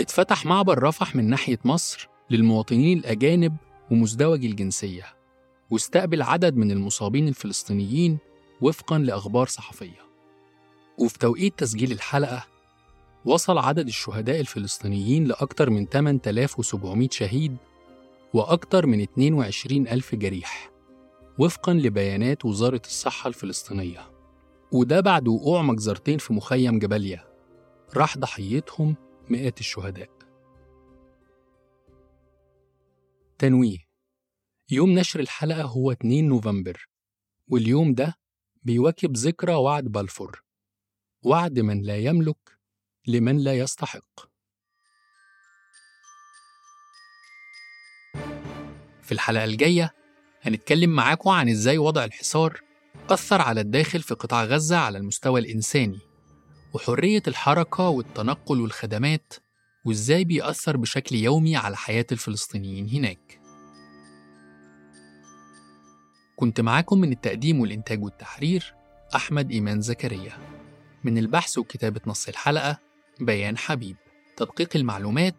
اتفتح 0.00 0.46
معبر 0.46 0.82
رفح 0.82 1.16
من 1.16 1.30
ناحية 1.30 1.58
مصر 1.64 2.08
للمواطنين 2.30 2.98
الأجانب 2.98 3.56
ومزدوج 3.90 4.44
الجنسية 4.44 5.04
واستقبل 5.70 6.22
عدد 6.22 6.56
من 6.56 6.70
المصابين 6.70 7.28
الفلسطينيين 7.28 8.18
وفقا 8.60 8.98
لأخبار 8.98 9.46
صحفية. 9.46 10.08
وفي 10.98 11.18
توقيت 11.18 11.58
تسجيل 11.58 11.92
الحلقة 11.92 12.46
وصل 13.24 13.58
عدد 13.58 13.86
الشهداء 13.86 14.40
الفلسطينيين 14.40 15.24
لأكثر 15.24 15.70
من 15.70 15.86
8700 15.86 17.08
شهيد 17.12 17.56
وأكثر 18.34 18.86
من 18.86 19.00
22 19.00 19.88
ألف 19.88 20.14
جريح 20.14 20.70
وفقا 21.38 21.72
لبيانات 21.72 22.44
وزارة 22.44 22.82
الصحة 22.86 23.28
الفلسطينية. 23.28 24.10
وده 24.72 25.00
بعد 25.00 25.28
وقوع 25.28 25.62
مجزرتين 25.62 26.18
في 26.18 26.32
مخيم 26.32 26.78
جباليا 26.78 27.24
راح 27.96 28.18
ضحيتهم 28.18 28.96
مئات 29.28 29.60
الشهداء. 29.60 30.17
تنويه. 33.38 33.78
يوم 34.70 34.90
نشر 34.98 35.20
الحلقة 35.20 35.62
هو 35.62 35.92
2 35.92 36.28
نوفمبر 36.28 36.88
واليوم 37.48 37.94
ده 37.94 38.18
بيواكب 38.62 39.16
ذكرى 39.16 39.54
وعد 39.54 39.84
بلفور 39.84 40.42
وعد 41.22 41.58
من 41.60 41.82
لا 41.82 41.96
يملك 41.96 42.58
لمن 43.06 43.38
لا 43.38 43.58
يستحق. 43.58 44.28
في 49.02 49.12
الحلقة 49.12 49.44
الجاية 49.44 49.94
هنتكلم 50.42 50.90
معاكم 50.90 51.30
عن 51.30 51.48
إزاي 51.48 51.78
وضع 51.78 52.04
الحصار 52.04 52.60
أثر 53.10 53.40
على 53.42 53.60
الداخل 53.60 54.02
في 54.02 54.14
قطاع 54.14 54.44
غزة 54.44 54.76
على 54.76 54.98
المستوى 54.98 55.40
الإنساني 55.40 55.98
وحرية 56.74 57.22
الحركة 57.28 57.88
والتنقل 57.88 58.60
والخدمات 58.60 59.32
وإزاي 59.84 60.24
بيأثر 60.24 60.76
بشكل 60.76 61.16
يومي 61.16 61.56
على 61.56 61.76
حياة 61.76 62.06
الفلسطينيين 62.12 62.88
هناك. 62.88 63.40
كنت 66.36 66.60
معاكم 66.60 67.00
من 67.00 67.12
التقديم 67.12 67.60
والإنتاج 67.60 68.02
والتحرير 68.02 68.74
أحمد 69.14 69.50
إيمان 69.50 69.80
زكريا. 69.80 70.32
من 71.04 71.18
البحث 71.18 71.58
وكتابة 71.58 72.00
نص 72.06 72.28
الحلقة 72.28 72.78
بيان 73.20 73.58
حبيب. 73.58 73.96
تدقيق 74.36 74.76
المعلومات 74.76 75.36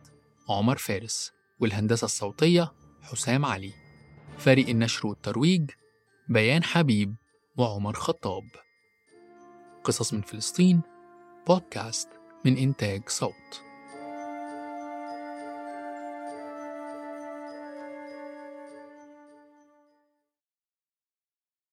عمر 0.49 0.77
فارس. 0.77 1.31
والهندسة 1.59 2.05
الصوتية 2.05 2.71
حسام 3.01 3.45
علي. 3.45 3.73
فريق 4.37 4.69
النشر 4.69 5.07
والترويج 5.07 5.71
بيان 6.29 6.63
حبيب 6.63 7.15
وعمر 7.57 7.93
خطاب. 7.93 8.43
قصص 9.83 10.13
من 10.13 10.21
فلسطين 10.21 10.81
بودكاست 11.47 12.09
من 12.45 12.57
إنتاج 12.57 13.09
صوت. 13.09 13.68